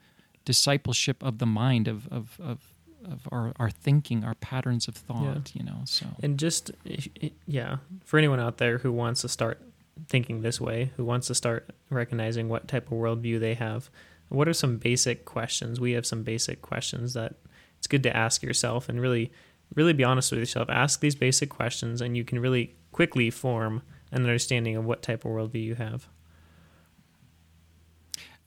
discipleship 0.45 1.21
of 1.21 1.37
the 1.39 1.45
mind 1.45 1.87
of 1.89 2.07
of, 2.07 2.39
of 2.39 2.59
of 3.05 3.27
our, 3.33 3.51
our 3.57 3.69
thinking, 3.69 4.23
our 4.23 4.35
patterns 4.35 4.87
of 4.87 4.95
thought, 4.95 5.51
yeah. 5.53 5.59
you 5.59 5.63
know. 5.63 5.81
So 5.83 6.05
and 6.23 6.39
just 6.39 6.71
yeah, 7.45 7.77
for 8.05 8.17
anyone 8.17 8.39
out 8.39 8.57
there 8.57 8.77
who 8.77 8.93
wants 8.93 9.19
to 9.21 9.27
start 9.27 9.61
thinking 10.07 10.41
this 10.41 10.61
way, 10.61 10.93
who 10.95 11.03
wants 11.03 11.27
to 11.27 11.35
start 11.35 11.69
recognizing 11.89 12.47
what 12.47 12.69
type 12.69 12.87
of 12.87 12.97
worldview 12.97 13.41
they 13.41 13.55
have, 13.55 13.89
what 14.29 14.47
are 14.47 14.53
some 14.53 14.77
basic 14.77 15.25
questions? 15.25 15.81
We 15.81 15.91
have 15.91 16.05
some 16.05 16.23
basic 16.23 16.61
questions 16.61 17.13
that 17.15 17.35
it's 17.77 17.87
good 17.87 18.03
to 18.03 18.15
ask 18.15 18.41
yourself 18.41 18.87
and 18.87 19.01
really, 19.01 19.29
really 19.75 19.91
be 19.91 20.05
honest 20.05 20.31
with 20.31 20.39
yourself. 20.39 20.69
Ask 20.69 21.01
these 21.01 21.15
basic 21.15 21.49
questions, 21.49 21.99
and 21.99 22.15
you 22.15 22.23
can 22.23 22.39
really 22.39 22.75
quickly 22.93 23.29
form 23.29 23.83
an 24.13 24.23
understanding 24.23 24.75
of 24.75 24.85
what 24.85 25.01
type 25.01 25.25
of 25.25 25.31
worldview 25.31 25.63
you 25.63 25.75
have. 25.75 26.07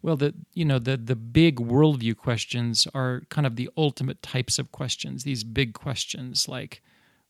Well, 0.03 0.17
the 0.17 0.35
you 0.55 0.65
know 0.65 0.79
the 0.79 0.97
the 0.97 1.17
big 1.17 1.57
worldview 1.57 2.17
questions 2.17 2.87
are 2.95 3.23
kind 3.29 3.47
of 3.47 3.57
the 3.57 3.69
ultimate 3.77 4.23
types 4.23 4.59
of 4.59 4.73
questions. 4.73 5.25
These 5.25 5.45
big 5.45 5.75
questions 5.75 6.49
like, 6.49 6.83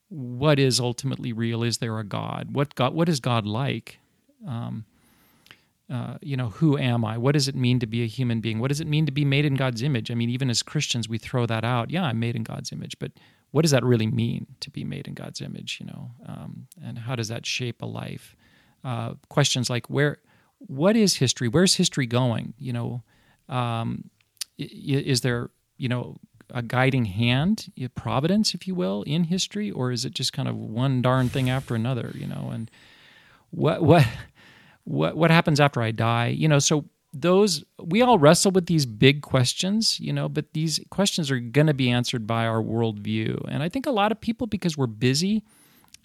what 0.09 0.59
is 0.59 0.79
ultimately 0.79 1.33
real? 1.33 1.63
Is 1.63 1.79
there 1.79 1.99
a 1.99 2.05
God? 2.05 2.49
What 2.53 2.75
God? 2.75 2.95
What 2.95 3.09
is 3.09 3.21
God 3.21 3.47
like? 3.47 3.99
um, 4.47 4.85
uh, 5.91 6.19
you 6.21 6.37
know, 6.37 6.49
who 6.51 6.77
am 6.77 7.05
I? 7.05 7.17
What 7.17 7.33
does 7.33 7.47
it 7.47 7.55
mean 7.55 7.79
to 7.79 7.87
be 7.87 8.03
a 8.03 8.07
human 8.07 8.41
being? 8.41 8.59
What 8.59 8.69
does 8.69 8.81
it 8.81 8.89
mean 8.89 9.07
to 9.07 9.13
be 9.13 9.25
made 9.25 9.45
in 9.45 9.55
God's 9.55 9.83
image? 9.83 10.11
I 10.11 10.15
mean, 10.15 10.31
even 10.31 10.51
as 10.51 10.63
Christians, 10.63 11.09
we 11.09 11.19
throw 11.19 11.47
that 11.47 11.65
out. 11.65 11.91
Yeah, 11.91 12.05
I'm 12.05 12.19
made 12.19 12.35
in 12.35 12.43
God's 12.43 12.73
image, 12.73 12.99
but 12.99 13.13
what 13.57 13.63
does 13.63 13.71
that 13.71 13.83
really 13.83 14.07
mean 14.07 14.47
to 14.61 14.69
be 14.69 14.85
made 14.85 15.09
in 15.09 15.15
God's 15.15 15.41
image? 15.41 15.79
You 15.81 15.87
know, 15.87 16.11
um, 16.27 16.67
and 16.85 16.99
how 16.99 17.17
does 17.17 17.29
that 17.29 17.47
shape 17.47 17.81
a 17.81 17.87
life? 17.87 18.37
Uh, 18.85 19.15
questions 19.31 19.71
like 19.71 19.89
where, 19.89 20.19
what 20.59 20.95
is 20.95 21.17
history? 21.17 21.49
Where's 21.49 21.77
history 21.77 22.05
going? 22.05 22.53
You 22.59 22.75
know, 22.75 23.03
um, 23.49 24.11
is 24.59 25.23
there, 25.23 25.49
you 25.79 25.89
know, 25.89 26.19
a 26.51 26.61
guiding 26.61 27.07
hand, 27.07 27.73
providence, 27.95 28.53
if 28.53 28.69
you 28.69 28.75
will, 28.75 29.05
in 29.05 29.25
history, 29.25 29.71
or 29.71 29.91
is 29.91 30.05
it 30.05 30.13
just 30.13 30.35
kind 30.35 30.49
of 30.51 30.57
one 30.57 31.01
darn 31.01 31.31
thing 31.31 31.49
after 31.49 31.75
another? 31.75 32.13
You 32.15 32.27
know, 32.27 32.51
and 32.53 32.71
what 33.53 33.83
what 33.83 34.07
what 34.85 35.17
what 35.17 35.31
happens 35.31 35.61
after 35.61 35.81
I 35.81 35.93
die? 35.93 36.27
You 36.27 36.47
know, 36.47 36.59
so 36.59 36.85
those 37.21 37.65
we 37.83 38.03
all 38.03 38.19
wrestle 38.19 38.51
with 38.51 38.67
these 38.67 38.87
big 38.87 39.23
questions, 39.23 39.99
you 40.01 40.13
know, 40.13 40.29
but 40.29 40.53
these 40.53 40.81
questions 40.91 41.31
are 41.31 41.39
going 41.39 41.67
to 41.67 41.75
be 41.75 41.91
answered 41.91 42.27
by 42.27 42.47
our 42.47 42.63
worldview, 42.63 43.45
and 43.49 43.63
I 43.63 43.69
think 43.69 43.87
a 43.87 43.91
lot 43.91 44.13
of 44.13 44.21
people 44.21 44.47
because 44.47 44.77
we're 44.77 44.87
busy 44.87 45.43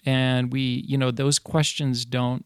and 0.04 0.52
we, 0.52 0.84
you 0.86 0.98
know, 0.98 1.10
those 1.10 1.38
questions 1.38 2.04
don't 2.04 2.44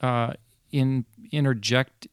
uh, 0.00 0.34
in 0.72 1.04
interject 1.32 2.06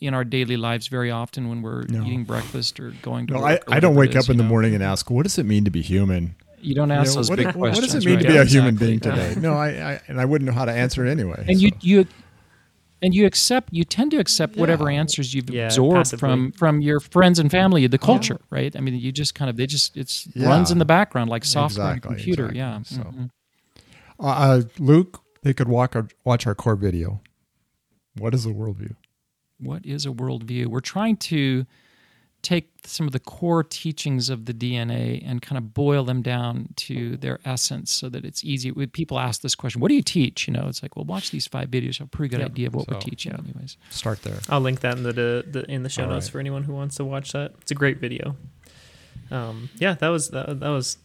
in 0.00 0.12
our 0.12 0.24
daily 0.24 0.56
lives 0.56 0.88
very 0.88 1.10
often 1.10 1.48
when 1.48 1.62
we're 1.62 1.84
no. 1.84 2.02
eating 2.02 2.24
breakfast 2.24 2.78
or 2.78 2.90
going 3.02 3.26
to 3.26 3.34
no, 3.34 3.44
I, 3.44 3.58
I 3.68 3.80
don't 3.80 3.94
wake 3.94 4.14
is, 4.14 4.24
up 4.24 4.30
in 4.30 4.36
know? 4.36 4.42
the 4.42 4.48
morning 4.48 4.74
and 4.74 4.82
ask, 4.82 5.10
what 5.10 5.22
does 5.22 5.38
it 5.38 5.46
mean 5.46 5.64
to 5.64 5.70
be 5.70 5.80
human? 5.80 6.34
You 6.60 6.74
don't 6.74 6.90
ask 6.90 7.06
you 7.06 7.10
know, 7.10 7.16
those 7.16 7.30
what, 7.30 7.36
big 7.36 7.46
what, 7.46 7.54
questions. 7.54 7.78
What 7.78 7.92
does 7.94 8.04
it 8.04 8.06
mean 8.06 8.16
right? 8.16 8.22
to 8.22 8.28
be 8.28 8.34
yeah, 8.34 8.42
a 8.42 8.44
human 8.44 8.74
exactly. 8.74 8.86
being 8.86 9.00
today? 9.00 9.40
no, 9.40 9.54
I, 9.54 9.68
I, 9.68 10.00
and 10.08 10.20
I 10.20 10.26
wouldn't 10.26 10.50
know 10.50 10.54
how 10.54 10.66
to 10.66 10.72
answer 10.72 11.06
it 11.06 11.10
anyway. 11.10 11.44
And 11.48 11.58
so. 11.58 11.64
you 11.64 11.72
you 11.80 12.06
and 13.02 13.14
you 13.14 13.26
accept 13.26 13.72
you 13.72 13.84
tend 13.84 14.10
to 14.10 14.18
accept 14.18 14.54
yeah. 14.54 14.60
whatever 14.60 14.90
answers 14.90 15.34
you've 15.34 15.50
yeah, 15.50 15.66
absorbed 15.66 15.96
passively. 15.96 16.18
from 16.18 16.52
from 16.52 16.80
your 16.80 17.00
friends 17.00 17.38
and 17.38 17.50
family, 17.50 17.86
the 17.86 17.98
culture, 17.98 18.38
yeah. 18.40 18.58
right? 18.58 18.76
I 18.76 18.80
mean, 18.80 18.94
you 18.94 19.12
just 19.12 19.34
kind 19.34 19.48
of 19.48 19.56
they 19.56 19.66
just 19.66 19.96
it's 19.96 20.28
runs 20.36 20.70
in 20.70 20.78
the 20.78 20.84
background 20.84 21.30
like 21.30 21.44
software 21.44 21.92
exactly, 21.92 22.16
computer. 22.16 22.48
Exactly. 22.48 22.58
Yeah. 22.58 22.82
So, 22.82 23.02
mm-hmm. 23.02 23.24
uh, 24.20 24.26
uh, 24.26 24.62
Luke, 24.78 25.22
they 25.42 25.54
could 25.54 25.68
walk 25.68 25.96
our, 25.96 26.08
watch 26.24 26.46
our 26.46 26.54
core 26.54 26.76
video. 26.76 27.20
What 28.16 28.34
is 28.34 28.44
a 28.44 28.50
worldview? 28.50 28.96
What 29.58 29.84
is 29.86 30.06
a 30.06 30.10
worldview? 30.10 30.66
We're 30.66 30.80
trying 30.80 31.16
to 31.16 31.66
take 32.42 32.70
some 32.84 33.06
of 33.06 33.12
the 33.12 33.20
core 33.20 33.62
teachings 33.62 34.30
of 34.30 34.46
the 34.46 34.54
DNA 34.54 35.22
and 35.26 35.42
kind 35.42 35.58
of 35.58 35.74
boil 35.74 36.04
them 36.04 36.22
down 36.22 36.68
to 36.76 37.16
their 37.18 37.38
essence 37.44 37.90
so 37.90 38.08
that 38.08 38.24
it's 38.24 38.44
easy. 38.44 38.70
When 38.70 38.88
people 38.88 39.18
ask 39.18 39.42
this 39.42 39.54
question, 39.54 39.80
what 39.80 39.88
do 39.88 39.94
you 39.94 40.02
teach? 40.02 40.48
You 40.48 40.54
know, 40.54 40.66
it's 40.66 40.82
like, 40.82 40.96
well, 40.96 41.04
watch 41.04 41.30
these 41.30 41.46
five 41.46 41.68
videos. 41.68 41.98
You 41.98 42.04
have 42.04 42.08
a 42.08 42.10
pretty 42.10 42.30
good 42.30 42.40
yep. 42.40 42.50
idea 42.50 42.68
of 42.68 42.74
what 42.74 42.86
so, 42.86 42.94
we're 42.94 43.00
teaching, 43.00 43.32
yeah. 43.32 43.38
anyways. 43.38 43.76
Start 43.90 44.22
there. 44.22 44.38
I'll 44.48 44.60
link 44.60 44.80
that 44.80 44.96
in 44.96 45.02
the, 45.02 45.12
the 45.12 45.64
in 45.68 45.82
the 45.82 45.88
show 45.88 46.04
All 46.04 46.10
notes 46.10 46.26
right. 46.26 46.32
for 46.32 46.40
anyone 46.40 46.64
who 46.64 46.72
wants 46.72 46.96
to 46.96 47.04
watch 47.04 47.32
that. 47.32 47.52
It's 47.60 47.70
a 47.70 47.74
great 47.74 47.98
video. 47.98 48.36
Um, 49.30 49.70
yeah, 49.76 49.94
that 49.94 50.08
was 50.08 50.30
that, 50.30 50.60
that 50.60 50.68
was 50.68 50.98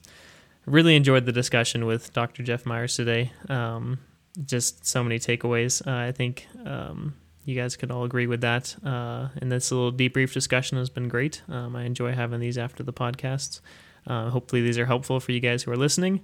really 0.65 0.95
enjoyed 0.95 1.26
the 1.26 1.32
discussion 1.32 1.86
with 1.86 2.13
Dr. 2.13 2.43
Jeff 2.43 2.65
Myers 2.65 2.95
today. 2.95 3.32
Um, 3.50 4.00
just 4.45 4.86
so 4.86 5.04
many 5.04 5.19
takeaways. 5.19 5.86
Uh, 5.86 6.08
I 6.08 6.12
think 6.12 6.48
um, 6.65 7.15
you 7.45 7.55
guys 7.55 7.75
could 7.77 7.91
all 7.91 8.03
agree 8.03 8.27
with 8.27 8.41
that. 8.41 8.75
Uh, 8.84 9.29
and 9.38 9.51
this 9.51 9.71
little 9.71 9.93
debrief 9.93 10.34
discussion 10.34 10.77
has 10.77 10.89
been 10.89 11.08
great. 11.08 11.43
Um, 11.47 11.75
I 11.75 11.84
enjoy 11.84 12.13
having 12.13 12.39
these 12.39 12.58
after 12.58 12.84
the 12.84 12.93
podcasts. 12.93 13.62
Uh, 14.08 14.29
hopefully, 14.29 14.62
these 14.62 14.77
are 14.77 14.86
helpful 14.86 15.19
for 15.19 15.31
you 15.31 15.39
guys 15.39 15.63
who 15.63 15.71
are 15.71 15.77
listening. 15.77 16.21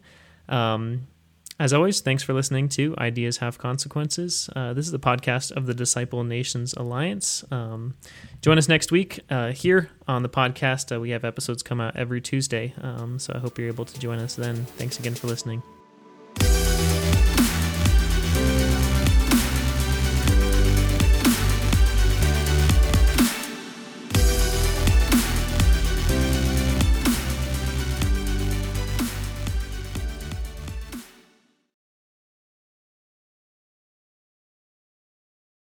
Um, 0.50 1.08
as 1.60 1.74
always, 1.74 2.02
thanks 2.02 2.24
for 2.24 2.34
listening 2.34 2.70
to 2.70 2.96
Ideas 2.98 3.38
Have 3.38 3.60
Consequences. 3.60 4.50
Uh, 4.56 4.74
this 4.74 4.86
is 4.86 4.92
the 4.92 5.00
podcast 5.00 5.52
of 5.52 5.68
the 5.68 5.76
Disciple 5.76 6.24
Nations 6.24 6.74
Alliance. 6.74 7.44
Um, 7.52 7.96
join 8.42 8.58
us 8.58 8.68
next 8.68 8.92
week 8.92 9.20
uh, 9.30 9.52
here 9.52 9.92
on 10.08 10.24
the 10.24 10.30
podcast. 10.30 10.96
Uh, 10.96 11.00
we 11.00 11.12
have 11.12 11.24
episodes 11.24 11.62
come 11.62 11.80
out 11.80 11.96
every 11.96 12.20
Tuesday, 12.20 12.74
um, 12.82 13.20
so 13.20 13.34
I 13.36 13.38
hope 13.38 13.60
you're 13.60 13.68
able 13.68 13.86
to 13.86 14.00
join 14.00 14.18
us 14.18 14.34
then. 14.34 14.66
Thanks 14.66 14.98
again 14.98 15.14
for 15.14 15.28
listening. 15.28 15.62